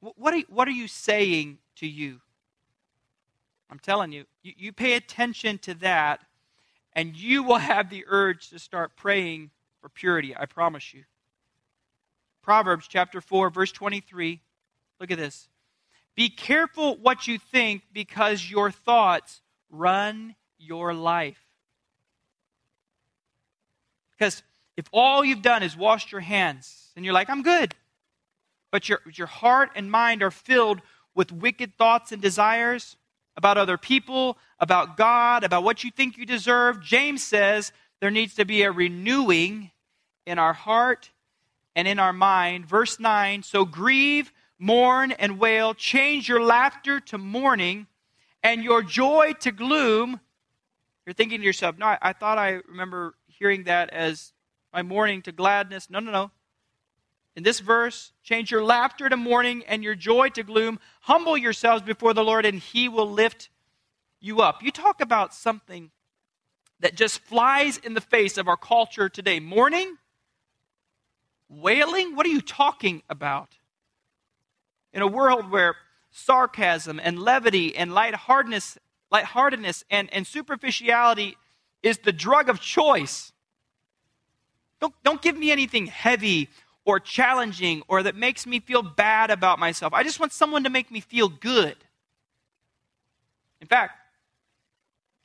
What 0.00 0.34
are, 0.34 0.40
what 0.50 0.68
are 0.68 0.72
you 0.72 0.88
saying 0.88 1.56
to 1.76 1.86
you? 1.86 2.20
I'm 3.70 3.78
telling 3.78 4.12
you, 4.12 4.26
you, 4.42 4.52
you 4.58 4.72
pay 4.74 4.92
attention 4.92 5.56
to 5.58 5.72
that, 5.74 6.20
and 6.92 7.16
you 7.16 7.42
will 7.42 7.58
have 7.58 7.88
the 7.88 8.04
urge 8.06 8.50
to 8.50 8.58
start 8.58 8.94
praying 8.94 9.50
for 9.80 9.88
purity. 9.88 10.36
I 10.36 10.44
promise 10.44 10.92
you. 10.92 11.04
Proverbs 12.42 12.86
chapter 12.88 13.22
4, 13.22 13.48
verse 13.48 13.72
23. 13.72 14.42
Look 15.00 15.10
at 15.10 15.16
this. 15.16 15.48
Be 16.14 16.28
careful 16.28 16.96
what 16.96 17.26
you 17.26 17.38
think 17.38 17.82
because 17.92 18.50
your 18.50 18.70
thoughts 18.70 19.40
run 19.70 20.34
your 20.58 20.92
life. 20.92 21.40
Because 24.12 24.42
if 24.76 24.86
all 24.92 25.24
you've 25.24 25.42
done 25.42 25.62
is 25.62 25.76
washed 25.76 26.12
your 26.12 26.20
hands 26.20 26.90
and 26.96 27.04
you're 27.04 27.14
like, 27.14 27.30
I'm 27.30 27.42
good, 27.42 27.74
but 28.70 28.88
your, 28.88 29.00
your 29.14 29.26
heart 29.26 29.70
and 29.74 29.90
mind 29.90 30.22
are 30.22 30.30
filled 30.30 30.80
with 31.14 31.32
wicked 31.32 31.76
thoughts 31.76 32.12
and 32.12 32.22
desires 32.22 32.96
about 33.36 33.58
other 33.58 33.78
people, 33.78 34.38
about 34.60 34.96
God, 34.96 35.44
about 35.44 35.64
what 35.64 35.84
you 35.84 35.90
think 35.90 36.16
you 36.18 36.26
deserve, 36.26 36.82
James 36.82 37.22
says 37.22 37.72
there 38.00 38.10
needs 38.10 38.34
to 38.34 38.44
be 38.44 38.62
a 38.62 38.70
renewing 38.70 39.70
in 40.26 40.38
our 40.38 40.52
heart 40.52 41.10
and 41.74 41.88
in 41.88 41.98
our 41.98 42.12
mind. 42.12 42.66
Verse 42.66 43.00
9 43.00 43.42
So 43.42 43.64
grieve 43.64 44.32
mourn 44.62 45.10
and 45.10 45.40
wail, 45.40 45.74
change 45.74 46.28
your 46.28 46.40
laughter 46.40 47.00
to 47.00 47.18
mourning 47.18 47.88
and 48.44 48.62
your 48.62 48.80
joy 48.80 49.32
to 49.40 49.50
gloom. 49.50 50.20
You're 51.04 51.14
thinking 51.14 51.40
to 51.40 51.44
yourself, 51.44 51.76
no, 51.78 51.86
I, 51.86 51.98
I 52.00 52.12
thought 52.12 52.38
I 52.38 52.60
remember 52.68 53.14
hearing 53.26 53.64
that 53.64 53.90
as 53.90 54.32
my 54.72 54.82
mourning 54.82 55.20
to 55.22 55.32
gladness. 55.32 55.90
No, 55.90 55.98
no, 55.98 56.12
no. 56.12 56.30
In 57.34 57.42
this 57.42 57.58
verse, 57.58 58.12
change 58.22 58.52
your 58.52 58.62
laughter 58.62 59.08
to 59.08 59.16
mourning 59.16 59.64
and 59.66 59.82
your 59.82 59.96
joy 59.96 60.28
to 60.28 60.44
gloom. 60.44 60.78
Humble 61.00 61.36
yourselves 61.36 61.82
before 61.82 62.14
the 62.14 62.22
Lord, 62.22 62.46
and 62.46 62.60
He 62.60 62.88
will 62.88 63.10
lift 63.10 63.48
you 64.20 64.42
up. 64.42 64.62
You 64.62 64.70
talk 64.70 65.00
about 65.00 65.34
something 65.34 65.90
that 66.78 66.94
just 66.94 67.18
flies 67.18 67.78
in 67.78 67.94
the 67.94 68.00
face 68.00 68.38
of 68.38 68.46
our 68.46 68.56
culture 68.56 69.08
today 69.08 69.40
mourning, 69.40 69.96
wailing. 71.48 72.14
What 72.14 72.26
are 72.26 72.30
you 72.30 72.42
talking 72.42 73.02
about? 73.10 73.56
In 74.92 75.02
a 75.02 75.06
world 75.06 75.50
where 75.50 75.76
sarcasm 76.10 77.00
and 77.02 77.18
levity 77.18 77.74
and 77.76 77.94
lightheartedness, 77.94 78.78
lightheartedness 79.10 79.84
and, 79.90 80.12
and 80.12 80.26
superficiality 80.26 81.36
is 81.82 81.98
the 81.98 82.12
drug 82.12 82.48
of 82.48 82.60
choice. 82.60 83.32
Don't, 84.80 84.94
don't 85.02 85.22
give 85.22 85.36
me 85.36 85.50
anything 85.50 85.86
heavy 85.86 86.48
or 86.84 87.00
challenging 87.00 87.82
or 87.88 88.02
that 88.02 88.16
makes 88.16 88.46
me 88.46 88.60
feel 88.60 88.82
bad 88.82 89.30
about 89.30 89.58
myself. 89.58 89.92
I 89.92 90.02
just 90.02 90.20
want 90.20 90.32
someone 90.32 90.64
to 90.64 90.70
make 90.70 90.90
me 90.90 91.00
feel 91.00 91.28
good. 91.28 91.76
In 93.60 93.68
fact, 93.68 93.92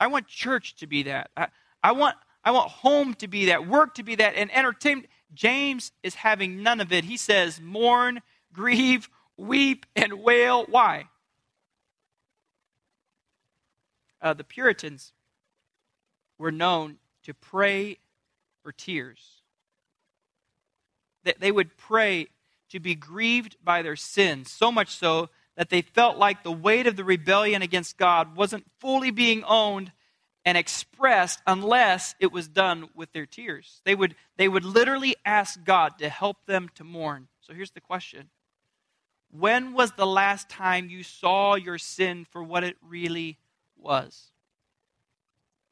I 0.00 0.06
want 0.06 0.28
church 0.28 0.76
to 0.76 0.86
be 0.86 1.02
that. 1.04 1.30
I, 1.36 1.48
I, 1.82 1.92
want, 1.92 2.16
I 2.44 2.52
want 2.52 2.70
home 2.70 3.14
to 3.14 3.28
be 3.28 3.46
that, 3.46 3.66
work 3.66 3.94
to 3.96 4.02
be 4.02 4.14
that, 4.14 4.34
and 4.36 4.54
entertainment. 4.54 5.08
James 5.34 5.92
is 6.02 6.14
having 6.14 6.62
none 6.62 6.80
of 6.80 6.92
it. 6.92 7.04
He 7.04 7.16
says, 7.16 7.60
mourn, 7.60 8.20
grieve, 8.52 9.10
weep 9.38 9.86
and 9.96 10.22
wail. 10.22 10.66
Why? 10.68 11.06
Uh, 14.20 14.34
the 14.34 14.44
Puritans 14.44 15.12
were 16.36 16.52
known 16.52 16.96
to 17.22 17.32
pray 17.32 17.98
for 18.62 18.72
tears. 18.72 19.42
That 21.24 21.40
they 21.40 21.52
would 21.52 21.76
pray 21.76 22.26
to 22.70 22.80
be 22.80 22.94
grieved 22.94 23.56
by 23.64 23.82
their 23.82 23.96
sins, 23.96 24.52
so 24.52 24.70
much 24.70 24.96
so 24.96 25.30
that 25.56 25.70
they 25.70 25.82
felt 25.82 26.18
like 26.18 26.42
the 26.42 26.52
weight 26.52 26.86
of 26.86 26.96
the 26.96 27.04
rebellion 27.04 27.62
against 27.62 27.96
God 27.96 28.36
wasn't 28.36 28.66
fully 28.78 29.10
being 29.10 29.42
owned 29.44 29.92
and 30.44 30.56
expressed 30.56 31.40
unless 31.46 32.14
it 32.20 32.32
was 32.32 32.48
done 32.48 32.88
with 32.94 33.12
their 33.12 33.26
tears. 33.26 33.80
They 33.84 33.94
would, 33.94 34.14
they 34.36 34.48
would 34.48 34.64
literally 34.64 35.16
ask 35.24 35.62
God 35.64 35.98
to 35.98 36.08
help 36.08 36.46
them 36.46 36.70
to 36.76 36.84
mourn. 36.84 37.28
So 37.40 37.54
here's 37.54 37.72
the 37.72 37.80
question 37.80 38.30
when 39.30 39.72
was 39.72 39.92
the 39.92 40.06
last 40.06 40.48
time 40.48 40.88
you 40.88 41.02
saw 41.02 41.54
your 41.54 41.78
sin 41.78 42.24
for 42.24 42.42
what 42.42 42.64
it 42.64 42.76
really 42.82 43.38
was? 43.76 44.30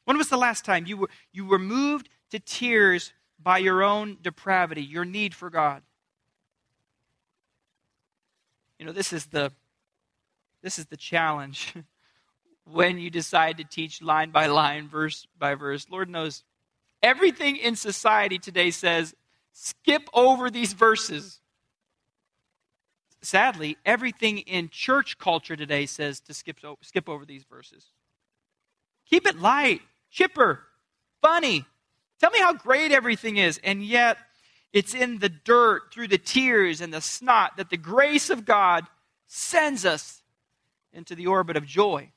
When 0.05 0.19
was 0.19 0.29
the 0.29 0.37
last 0.37 0.65
time 0.65 0.87
you 0.87 0.97
were, 0.97 1.11
you 1.33 1.47
were 1.47 1.59
moved 1.59 2.09
to 2.31 2.39
tears 2.39 3.13
by 3.43 3.59
your 3.59 3.83
own 3.83 4.19
depravity, 4.23 4.83
your 4.83 5.05
need 5.05 5.35
for 5.35 5.51
God? 5.51 5.83
You 8.79 8.87
know, 8.87 8.93
this 8.93 9.13
is 9.13 9.27
the 9.27 9.53
this 10.63 10.79
is 10.79 10.87
the 10.87 10.97
challenge 10.97 11.75
when 12.65 12.99
you 12.99 13.09
decide 13.09 13.57
to 13.59 13.65
teach 13.65 14.03
line 14.03 14.31
by 14.31 14.47
line, 14.47 14.89
verse 14.89 15.27
by 15.39 15.55
verse. 15.55 15.87
Lord 15.91 16.09
knows 16.09 16.45
everything 17.03 17.57
in 17.57 17.77
society 17.77 18.39
today 18.39 18.71
says 18.71 19.15
skip 19.53 20.09
over 20.13 20.51
these 20.51 20.73
verses 20.73 21.41
sadly, 23.27 23.77
everything 23.85 24.39
in 24.39 24.69
church 24.69 25.19
culture 25.19 25.57
today 25.57 25.87
says 25.87 26.21
to 26.21 26.35
skip, 26.35 26.59
skip 26.83 27.09
over 27.09 27.25
these 27.25 27.45
verses. 27.45 27.87
Keep 29.09 29.27
it 29.27 29.39
light. 29.39 29.81
chipper, 30.11 30.61
funny. 31.21 31.65
Tell 32.21 32.31
me 32.31 32.39
how 32.39 32.55
great 32.55 32.93
everything 32.93 33.37
is. 33.37 33.61
And 33.63 33.85
yet, 33.85 34.17
it's 34.73 34.95
in 34.95 35.19
the 35.19 35.29
dirt, 35.29 35.93
through 35.93 36.09
the 36.09 36.19
tears 36.19 36.81
and 36.81 36.93
the 36.93 37.01
snot, 37.01 37.57
that 37.57 37.71
the 37.71 37.77
grace 37.77 38.31
of 38.31 38.45
God 38.45 38.85
sends 39.27 39.85
us 39.85 40.23
into 40.93 41.15
the 41.15 41.27
orbit 41.27 41.57
of 41.57 41.67
joy. 41.67 42.11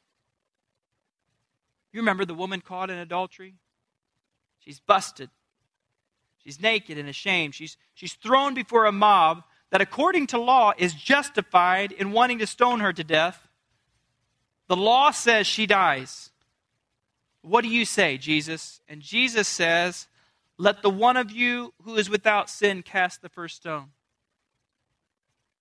You 1.91 2.01
remember 2.01 2.25
the 2.25 2.33
woman 2.33 2.61
caught 2.61 2.89
in 2.89 2.97
adultery? 2.97 3.55
She's 4.59 4.79
busted. 4.79 5.29
She's 6.43 6.61
naked 6.61 6.97
and 6.97 7.09
ashamed. 7.09 7.55
She's, 7.55 7.77
she's 7.93 8.13
thrown 8.13 8.53
before 8.53 8.85
a 8.85 8.91
mob 8.91 9.43
that, 9.71 9.81
according 9.81 10.27
to 10.27 10.39
law, 10.39 10.73
is 10.77 10.93
justified 10.93 11.91
in 11.91 12.11
wanting 12.11 12.39
to 12.39 12.47
stone 12.47 12.79
her 12.79 12.93
to 12.93 13.03
death. 13.03 13.47
The 14.67 14.75
law 14.75 15.11
says 15.11 15.47
she 15.47 15.65
dies. 15.65 16.31
What 17.41 17.61
do 17.61 17.69
you 17.69 17.85
say, 17.85 18.17
Jesus? 18.17 18.81
And 18.87 19.01
Jesus 19.01 19.47
says, 19.47 20.07
Let 20.57 20.81
the 20.81 20.89
one 20.89 21.17
of 21.17 21.31
you 21.31 21.73
who 21.83 21.95
is 21.95 22.09
without 22.09 22.49
sin 22.49 22.81
cast 22.81 23.21
the 23.21 23.29
first 23.29 23.57
stone. 23.57 23.91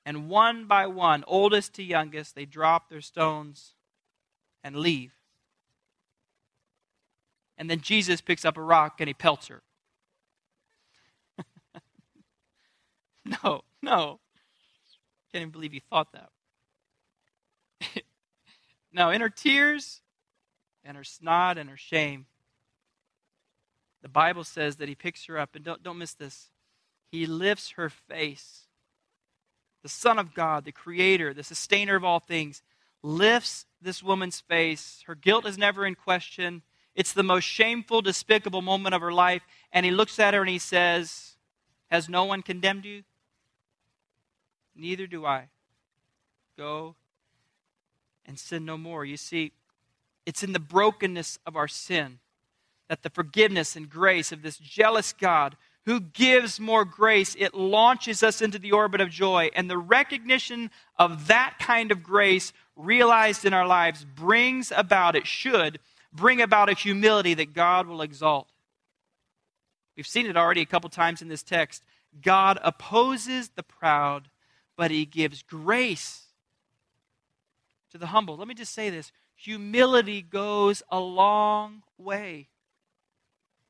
And 0.04 0.28
one 0.30 0.66
by 0.66 0.86
one, 0.86 1.22
oldest 1.26 1.74
to 1.74 1.82
youngest, 1.82 2.34
they 2.34 2.46
drop 2.46 2.88
their 2.88 3.02
stones 3.02 3.74
and 4.64 4.76
leave. 4.76 5.12
And 7.59 7.68
then 7.68 7.80
Jesus 7.80 8.20
picks 8.20 8.44
up 8.44 8.56
a 8.56 8.62
rock 8.62 9.00
and 9.00 9.09
he 9.09 9.14
pelts 9.14 9.48
her. 9.48 9.62
no, 13.44 13.62
no. 13.89 14.20
Can't 15.32 15.43
even 15.43 15.51
believe 15.53 15.72
he 15.72 15.82
thought 15.91 16.09
that. 16.12 16.30
no, 18.93 19.11
in 19.11 19.20
her 19.20 19.28
tears 19.28 20.01
and 20.84 20.97
her 20.97 21.05
snot 21.05 21.59
and 21.59 21.68
her 21.70 21.76
shame, 21.76 22.26
the 24.03 24.09
Bible 24.09 24.45
says 24.45 24.76
that 24.76 24.89
he 24.89 24.95
picks 24.95 25.26
her 25.26 25.39
up, 25.39 25.55
and 25.55 25.64
don't, 25.64 25.82
don't 25.82 25.99
miss 25.99 26.14
this. 26.14 26.49
He 27.11 27.26
lifts 27.26 27.72
her 27.72 27.89
face. 27.89 28.66
The 29.82 29.89
Son 29.89 30.18
of 30.18 30.34
God, 30.34 30.64
the 30.64 30.72
Creator, 30.72 31.34
the 31.34 31.43
Sustainer 31.43 31.97
of 31.97 32.05
all 32.05 32.20
things, 32.20 32.62
lifts 33.03 33.66
this 33.80 34.03
woman's 34.03 34.41
face. 34.41 35.03
Her 35.07 35.14
guilt 35.14 35.47
is 35.47 35.59
never 35.59 35.84
in 35.86 35.95
question. 35.95 36.62
It's 36.95 37.12
the 37.12 37.22
most 37.22 37.45
shameful, 37.45 38.03
despicable 38.03 38.62
moment 38.62 38.95
of 38.95 39.01
her 39.01 39.12
life. 39.12 39.43
And 39.72 39.84
he 39.84 39.93
looks 39.93 40.18
at 40.18 40.34
her 40.34 40.41
and 40.41 40.49
he 40.49 40.59
says, 40.59 41.36
Has 41.91 42.09
no 42.09 42.24
one 42.24 42.43
condemned 42.43 42.84
you? 42.84 43.03
Neither 44.79 45.07
do 45.07 45.26
I. 45.26 45.49
Go 46.57 46.95
and 48.24 48.39
sin 48.39 48.64
no 48.64 48.79
more. 48.79 49.05
You 49.05 49.16
see, 49.16 49.53
it's 50.24 50.43
in 50.43 50.53
the 50.53 50.61
brokenness 50.61 51.39
of 51.45 51.57
our 51.57 51.68
sin 51.68 52.20
that 52.89 53.03
the 53.03 53.11
forgiveness 53.11 53.76
and 53.76 53.91
grace 53.91 54.33
of 54.33 54.43
this 54.43 54.57
jealous 54.57 55.12
God 55.12 55.57
who 55.85 56.01
gives 56.01 56.61
more 56.61 56.85
grace, 56.85 57.35
it 57.39 57.55
launches 57.55 58.22
us 58.22 58.43
into 58.43 58.59
the 58.59 58.72
orbit 58.72 59.01
of 59.01 59.09
joy. 59.09 59.51
And 59.55 59.70
the 59.70 59.79
recognition 59.79 60.70
of 60.99 61.29
that 61.29 61.57
kind 61.59 61.91
of 61.91 62.03
grace 62.03 62.53
realized 62.76 63.45
in 63.45 63.55
our 63.55 63.66
lives 63.66 64.05
brings 64.05 64.70
about, 64.74 65.16
it 65.16 65.26
should 65.26 65.79
bring 66.12 66.41
about 66.41 66.68
a 66.68 66.74
humility 66.74 67.35
that 67.35 67.55
God 67.55 67.87
will 67.87 68.03
exalt. 68.03 68.49
We've 69.97 70.07
seen 70.07 70.26
it 70.26 70.37
already 70.37 70.61
a 70.61 70.66
couple 70.66 70.91
times 70.91 71.22
in 71.22 71.29
this 71.29 71.43
text. 71.43 71.83
God 72.22 72.59
opposes 72.62 73.51
the 73.51 73.62
proud, 73.62 74.29
but 74.79 74.93
he 74.93 75.05
gives 75.05 75.43
grace 75.43 76.29
to 77.91 77.99
the 77.99 78.07
humble. 78.07 78.37
Let 78.37 78.47
me 78.47 78.55
just 78.55 78.72
say 78.72 78.91
this 78.91 79.11
humility 79.35 80.22
goes 80.22 80.85
a 80.89 81.01
long 81.01 81.83
way. 81.99 82.49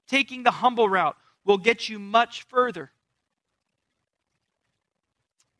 Taking 0.06 0.42
the 0.42 0.50
humble 0.50 0.88
route 0.88 1.16
will 1.46 1.56
get 1.56 1.88
you 1.88 1.98
much 1.98 2.42
further. 2.42 2.92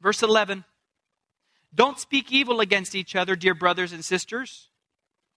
Verse 0.02 0.22
11 0.22 0.64
Don't 1.74 1.98
speak 1.98 2.30
evil 2.30 2.60
against 2.60 2.94
each 2.94 3.16
other, 3.16 3.34
dear 3.34 3.54
brothers 3.54 3.92
and 3.92 4.04
sisters. 4.04 4.68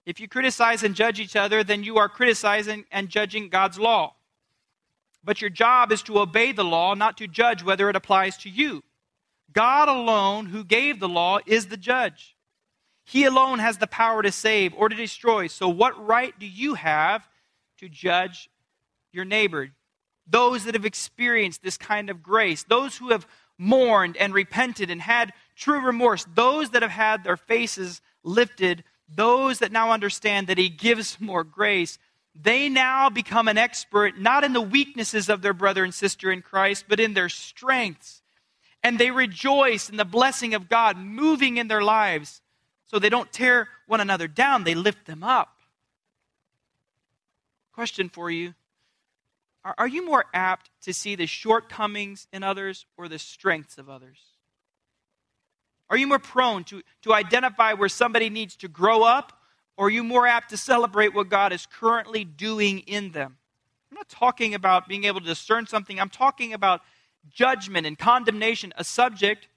If 0.04 0.20
you 0.20 0.28
criticize 0.28 0.82
and 0.82 0.94
judge 0.94 1.20
each 1.20 1.36
other, 1.36 1.64
then 1.64 1.84
you 1.84 1.96
are 1.96 2.08
criticizing 2.08 2.84
and 2.92 3.08
judging 3.08 3.48
God's 3.48 3.78
law. 3.78 4.16
But 5.24 5.40
your 5.40 5.50
job 5.50 5.90
is 5.90 6.02
to 6.02 6.18
obey 6.18 6.52
the 6.52 6.64
law, 6.64 6.92
not 6.92 7.16
to 7.18 7.26
judge 7.26 7.62
whether 7.62 7.88
it 7.88 7.96
applies 7.96 8.36
to 8.38 8.50
you. 8.50 8.82
God 9.52 9.88
alone, 9.88 10.46
who 10.46 10.64
gave 10.64 11.00
the 11.00 11.08
law, 11.08 11.38
is 11.46 11.66
the 11.66 11.76
judge. 11.76 12.36
He 13.04 13.24
alone 13.24 13.58
has 13.58 13.78
the 13.78 13.86
power 13.86 14.22
to 14.22 14.32
save 14.32 14.74
or 14.74 14.88
to 14.88 14.96
destroy. 14.96 15.46
So, 15.48 15.68
what 15.68 16.06
right 16.06 16.38
do 16.38 16.46
you 16.46 16.74
have 16.74 17.28
to 17.78 17.88
judge 17.88 18.48
your 19.12 19.24
neighbor? 19.24 19.70
Those 20.26 20.64
that 20.64 20.74
have 20.74 20.84
experienced 20.84 21.62
this 21.62 21.76
kind 21.76 22.10
of 22.10 22.22
grace, 22.22 22.62
those 22.64 22.96
who 22.96 23.10
have 23.10 23.26
mourned 23.58 24.16
and 24.16 24.32
repented 24.32 24.90
and 24.90 25.02
had 25.02 25.32
true 25.56 25.84
remorse, 25.84 26.24
those 26.34 26.70
that 26.70 26.82
have 26.82 26.90
had 26.90 27.24
their 27.24 27.36
faces 27.36 28.00
lifted 28.22 28.84
those 29.14 29.58
that 29.58 29.72
now 29.72 29.90
understand 29.90 30.46
that 30.46 30.58
He 30.58 30.68
gives 30.68 31.16
more 31.20 31.44
grace, 31.44 31.98
they 32.34 32.68
now 32.68 33.10
become 33.10 33.48
an 33.48 33.58
expert 33.58 34.18
not 34.18 34.42
in 34.44 34.52
the 34.52 34.60
weaknesses 34.60 35.28
of 35.28 35.42
their 35.42 35.52
brother 35.52 35.84
and 35.84 35.92
sister 35.92 36.32
in 36.32 36.42
Christ, 36.42 36.86
but 36.88 37.00
in 37.00 37.14
their 37.14 37.28
strengths. 37.28 38.21
And 38.82 38.98
they 38.98 39.10
rejoice 39.10 39.88
in 39.88 39.96
the 39.96 40.04
blessing 40.04 40.54
of 40.54 40.68
God 40.68 40.96
moving 40.96 41.56
in 41.56 41.68
their 41.68 41.82
lives. 41.82 42.42
So 42.86 42.98
they 42.98 43.08
don't 43.08 43.32
tear 43.32 43.68
one 43.86 44.00
another 44.00 44.28
down, 44.28 44.64
they 44.64 44.74
lift 44.74 45.06
them 45.06 45.22
up. 45.22 45.56
Question 47.72 48.08
for 48.08 48.30
you 48.30 48.54
Are, 49.64 49.88
you 49.88 50.04
more 50.04 50.26
apt 50.34 50.70
to 50.82 50.92
see 50.92 51.14
the 51.14 51.26
shortcomings 51.26 52.26
in 52.32 52.42
others 52.42 52.86
or 52.96 53.08
the 53.08 53.18
strengths 53.18 53.78
of 53.78 53.88
others? 53.88 54.18
Are 55.88 55.96
you 55.96 56.06
more 56.06 56.18
prone 56.18 56.64
to, 56.64 56.82
to 57.02 57.12
identify 57.12 57.74
where 57.74 57.88
somebody 57.88 58.30
needs 58.30 58.56
to 58.56 58.68
grow 58.68 59.02
up? 59.02 59.32
Or 59.76 59.86
are 59.86 59.90
you 59.90 60.04
more 60.04 60.26
apt 60.26 60.50
to 60.50 60.56
celebrate 60.56 61.14
what 61.14 61.28
God 61.28 61.52
is 61.52 61.66
currently 61.66 62.24
doing 62.24 62.80
in 62.80 63.12
them? 63.12 63.36
I'm 63.90 63.96
not 63.96 64.08
talking 64.08 64.54
about 64.54 64.88
being 64.88 65.04
able 65.04 65.20
to 65.20 65.26
discern 65.26 65.66
something. 65.66 66.00
I'm 66.00 66.08
talking 66.08 66.54
about 66.54 66.80
judgment 67.30 67.86
and 67.86 67.98
condemnation, 67.98 68.72
a 68.76 68.84
subject 68.84 69.48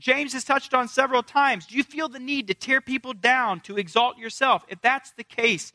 James 0.00 0.32
has 0.32 0.44
touched 0.44 0.72
on 0.72 0.88
several 0.88 1.22
times. 1.22 1.66
Do 1.66 1.76
you 1.76 1.84
feel 1.84 2.08
the 2.08 2.18
need 2.18 2.48
to 2.48 2.54
tear 2.54 2.80
people 2.80 3.12
down, 3.12 3.60
to 3.60 3.76
exalt 3.76 4.18
yourself? 4.18 4.64
If 4.68 4.80
that's 4.80 5.12
the 5.12 5.24
case, 5.24 5.72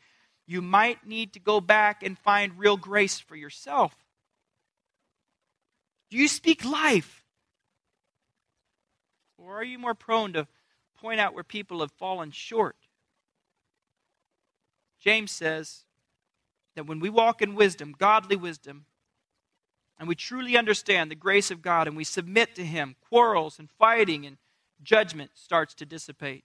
you 0.47 0.61
might 0.61 1.05
need 1.05 1.33
to 1.33 1.39
go 1.39 1.61
back 1.61 2.01
and 2.01 2.17
find 2.17 2.57
real 2.57 2.75
grace 2.75 3.19
for 3.19 3.35
yourself. 3.35 3.95
Do 6.09 6.17
you 6.17 6.27
speak 6.27 6.65
life? 6.65 7.23
Or 9.37 9.57
are 9.57 9.63
you 9.63 9.77
more 9.77 9.93
prone 9.93 10.33
to 10.33 10.47
point 10.99 11.19
out 11.19 11.35
where 11.35 11.43
people 11.43 11.81
have 11.81 11.91
fallen 11.91 12.31
short? 12.31 12.75
James 14.99 15.31
says 15.31 15.83
that 16.75 16.87
when 16.87 16.99
we 16.99 17.09
walk 17.09 17.41
in 17.41 17.53
wisdom, 17.53 17.93
godly 17.97 18.35
wisdom, 18.35 18.85
and 19.97 20.07
we 20.07 20.15
truly 20.15 20.57
understand 20.57 21.09
the 21.09 21.15
grace 21.15 21.51
of 21.51 21.61
God 21.61 21.87
and 21.87 21.95
we 21.95 22.03
submit 22.03 22.55
to 22.55 22.65
Him, 22.65 22.95
quarrels 23.09 23.59
and 23.59 23.69
fighting 23.71 24.25
and 24.25 24.37
judgment 24.83 25.31
starts 25.35 25.73
to 25.75 25.85
dissipate. 25.85 26.43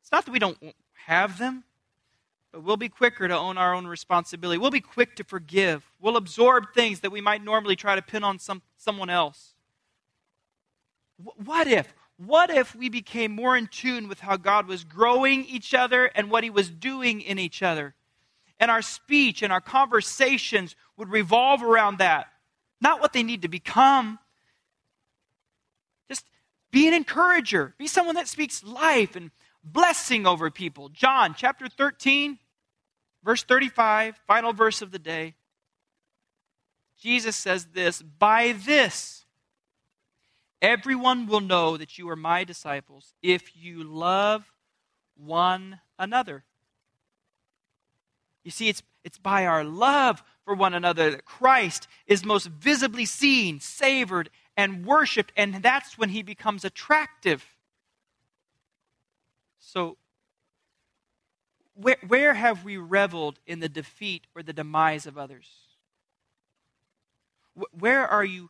It's 0.00 0.12
not 0.12 0.24
that 0.24 0.32
we 0.32 0.38
don't 0.38 0.58
have 1.06 1.38
them, 1.38 1.64
but 2.52 2.62
we'll 2.62 2.76
be 2.76 2.88
quicker 2.88 3.28
to 3.28 3.36
own 3.36 3.58
our 3.58 3.74
own 3.74 3.86
responsibility. 3.86 4.58
We'll 4.58 4.70
be 4.70 4.80
quick 4.80 5.16
to 5.16 5.24
forgive. 5.24 5.90
We'll 6.00 6.16
absorb 6.16 6.72
things 6.74 7.00
that 7.00 7.10
we 7.10 7.20
might 7.20 7.44
normally 7.44 7.76
try 7.76 7.94
to 7.94 8.02
pin 8.02 8.24
on 8.24 8.38
some, 8.38 8.62
someone 8.76 9.10
else. 9.10 9.54
What 11.44 11.66
if? 11.66 11.92
What 12.16 12.50
if 12.50 12.74
we 12.74 12.88
became 12.88 13.32
more 13.32 13.56
in 13.56 13.66
tune 13.66 14.08
with 14.08 14.20
how 14.20 14.36
God 14.36 14.66
was 14.66 14.84
growing 14.84 15.44
each 15.44 15.74
other 15.74 16.06
and 16.06 16.30
what 16.30 16.42
He 16.42 16.50
was 16.50 16.70
doing 16.70 17.20
in 17.20 17.38
each 17.38 17.62
other? 17.62 17.94
And 18.60 18.70
our 18.70 18.82
speech 18.82 19.42
and 19.42 19.52
our 19.52 19.60
conversations 19.60 20.74
would 20.96 21.10
revolve 21.10 21.62
around 21.62 21.98
that. 21.98 22.26
Not 22.80 23.00
what 23.00 23.12
they 23.12 23.22
need 23.22 23.42
to 23.42 23.48
become. 23.48 24.18
Just 26.08 26.24
be 26.70 26.88
an 26.88 26.94
encourager, 26.94 27.74
be 27.78 27.86
someone 27.86 28.16
that 28.16 28.28
speaks 28.28 28.64
life 28.64 29.16
and 29.16 29.30
blessing 29.62 30.26
over 30.26 30.50
people. 30.50 30.88
John 30.88 31.34
chapter 31.36 31.68
13, 31.68 32.38
verse 33.24 33.42
35, 33.44 34.16
final 34.26 34.52
verse 34.52 34.82
of 34.82 34.90
the 34.90 34.98
day. 34.98 35.34
Jesus 37.00 37.36
says 37.36 37.66
this 37.66 38.02
By 38.02 38.56
this, 38.64 39.24
Everyone 40.60 41.26
will 41.26 41.40
know 41.40 41.76
that 41.76 41.98
you 41.98 42.08
are 42.08 42.16
my 42.16 42.42
disciples 42.42 43.14
if 43.22 43.54
you 43.54 43.84
love 43.84 44.52
one 45.16 45.80
another. 45.98 46.44
You 48.48 48.52
see, 48.52 48.70
it's, 48.70 48.82
it's 49.04 49.18
by 49.18 49.44
our 49.44 49.62
love 49.62 50.22
for 50.46 50.54
one 50.54 50.72
another 50.72 51.10
that 51.10 51.26
Christ 51.26 51.86
is 52.06 52.24
most 52.24 52.46
visibly 52.46 53.04
seen, 53.04 53.60
savored, 53.60 54.30
and 54.56 54.86
worshiped, 54.86 55.34
and 55.36 55.62
that's 55.62 55.98
when 55.98 56.08
he 56.08 56.22
becomes 56.22 56.64
attractive. 56.64 57.44
So, 59.58 59.98
Where, 61.74 61.98
where 62.06 62.32
have 62.32 62.64
we 62.64 62.78
reveled 62.78 63.38
in 63.46 63.60
the 63.60 63.68
defeat 63.68 64.26
or 64.34 64.42
the 64.42 64.54
demise 64.54 65.06
of 65.06 65.18
others? 65.18 65.50
Where 67.78 68.08
are 68.08 68.24
you 68.24 68.48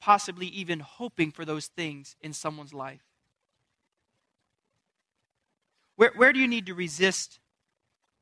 possibly 0.00 0.48
even 0.48 0.80
hoping 0.80 1.30
for 1.30 1.44
those 1.44 1.68
things 1.68 2.16
in 2.20 2.32
someone's 2.32 2.74
life? 2.74 3.04
Where, 5.94 6.10
where 6.16 6.32
do 6.32 6.40
you 6.40 6.48
need 6.48 6.66
to 6.66 6.74
resist 6.74 7.38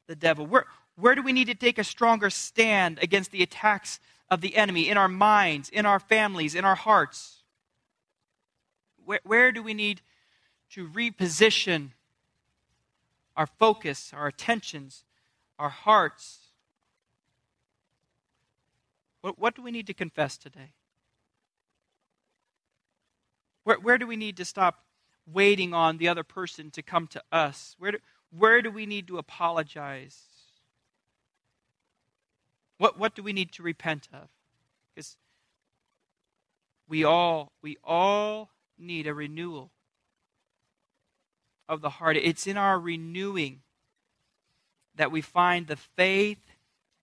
the 0.08 0.14
devil? 0.14 0.46
Where, 0.46 0.66
where 0.96 1.14
do 1.14 1.22
we 1.22 1.32
need 1.32 1.46
to 1.46 1.54
take 1.54 1.78
a 1.78 1.84
stronger 1.84 2.30
stand 2.30 2.98
against 3.02 3.30
the 3.30 3.42
attacks 3.42 4.00
of 4.30 4.40
the 4.40 4.56
enemy 4.56 4.88
in 4.88 4.96
our 4.96 5.08
minds, 5.08 5.68
in 5.68 5.86
our 5.86 6.00
families, 6.00 6.54
in 6.54 6.64
our 6.64 6.74
hearts? 6.74 7.42
Where, 9.04 9.20
where 9.24 9.52
do 9.52 9.62
we 9.62 9.74
need 9.74 10.00
to 10.70 10.88
reposition 10.88 11.90
our 13.36 13.46
focus, 13.46 14.12
our 14.14 14.26
attentions, 14.26 15.04
our 15.58 15.68
hearts? 15.68 16.38
What, 19.20 19.38
what 19.38 19.54
do 19.54 19.62
we 19.62 19.70
need 19.70 19.86
to 19.88 19.94
confess 19.94 20.38
today? 20.38 20.72
Where, 23.64 23.78
where 23.78 23.98
do 23.98 24.06
we 24.06 24.16
need 24.16 24.36
to 24.38 24.44
stop 24.44 24.84
waiting 25.30 25.74
on 25.74 25.98
the 25.98 26.08
other 26.08 26.22
person 26.22 26.70
to 26.70 26.82
come 26.82 27.06
to 27.08 27.22
us? 27.30 27.76
Where 27.78 27.92
do, 27.92 27.98
where 28.30 28.62
do 28.62 28.70
we 28.70 28.86
need 28.86 29.08
to 29.08 29.18
apologize? 29.18 30.35
What, 32.78 32.98
what 32.98 33.14
do 33.14 33.22
we 33.22 33.32
need 33.32 33.52
to 33.52 33.62
repent 33.62 34.08
of? 34.12 34.28
Because 34.94 35.16
we 36.88 37.04
all, 37.04 37.52
we 37.62 37.76
all 37.82 38.50
need 38.78 39.06
a 39.06 39.14
renewal 39.14 39.70
of 41.68 41.80
the 41.80 41.90
heart. 41.90 42.16
It's 42.16 42.46
in 42.46 42.56
our 42.56 42.78
renewing 42.78 43.62
that 44.94 45.10
we 45.10 45.20
find 45.20 45.66
the 45.66 45.76
faith 45.76 46.38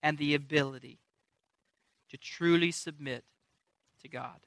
and 0.02 0.18
the 0.18 0.34
ability 0.34 0.98
to 2.10 2.16
truly 2.16 2.70
submit 2.70 3.24
to 4.02 4.08
God. 4.08 4.40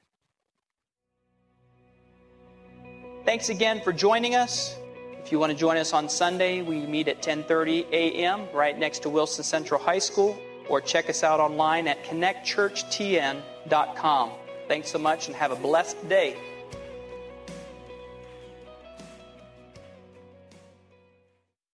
Thanks 3.24 3.50
again 3.50 3.80
for 3.82 3.92
joining 3.92 4.34
us. 4.34 4.74
If 5.22 5.32
you 5.32 5.38
want 5.38 5.52
to 5.52 5.58
join 5.58 5.76
us 5.76 5.92
on 5.92 6.08
Sunday, 6.08 6.62
we 6.62 6.86
meet 6.86 7.08
at 7.08 7.20
10:30 7.20 7.90
a.m. 7.92 8.48
right 8.54 8.78
next 8.78 9.00
to 9.00 9.10
Wilson 9.10 9.44
Central 9.44 9.78
High 9.78 9.98
School 9.98 10.40
or 10.68 10.80
check 10.80 11.10
us 11.10 11.22
out 11.22 11.38
online 11.40 11.86
at 11.88 12.02
connectchurchtn.com. 12.04 14.32
Thanks 14.68 14.90
so 14.90 14.98
much 14.98 15.28
and 15.28 15.36
have 15.36 15.52
a 15.52 15.56
blessed 15.56 16.08
day. 16.08 16.36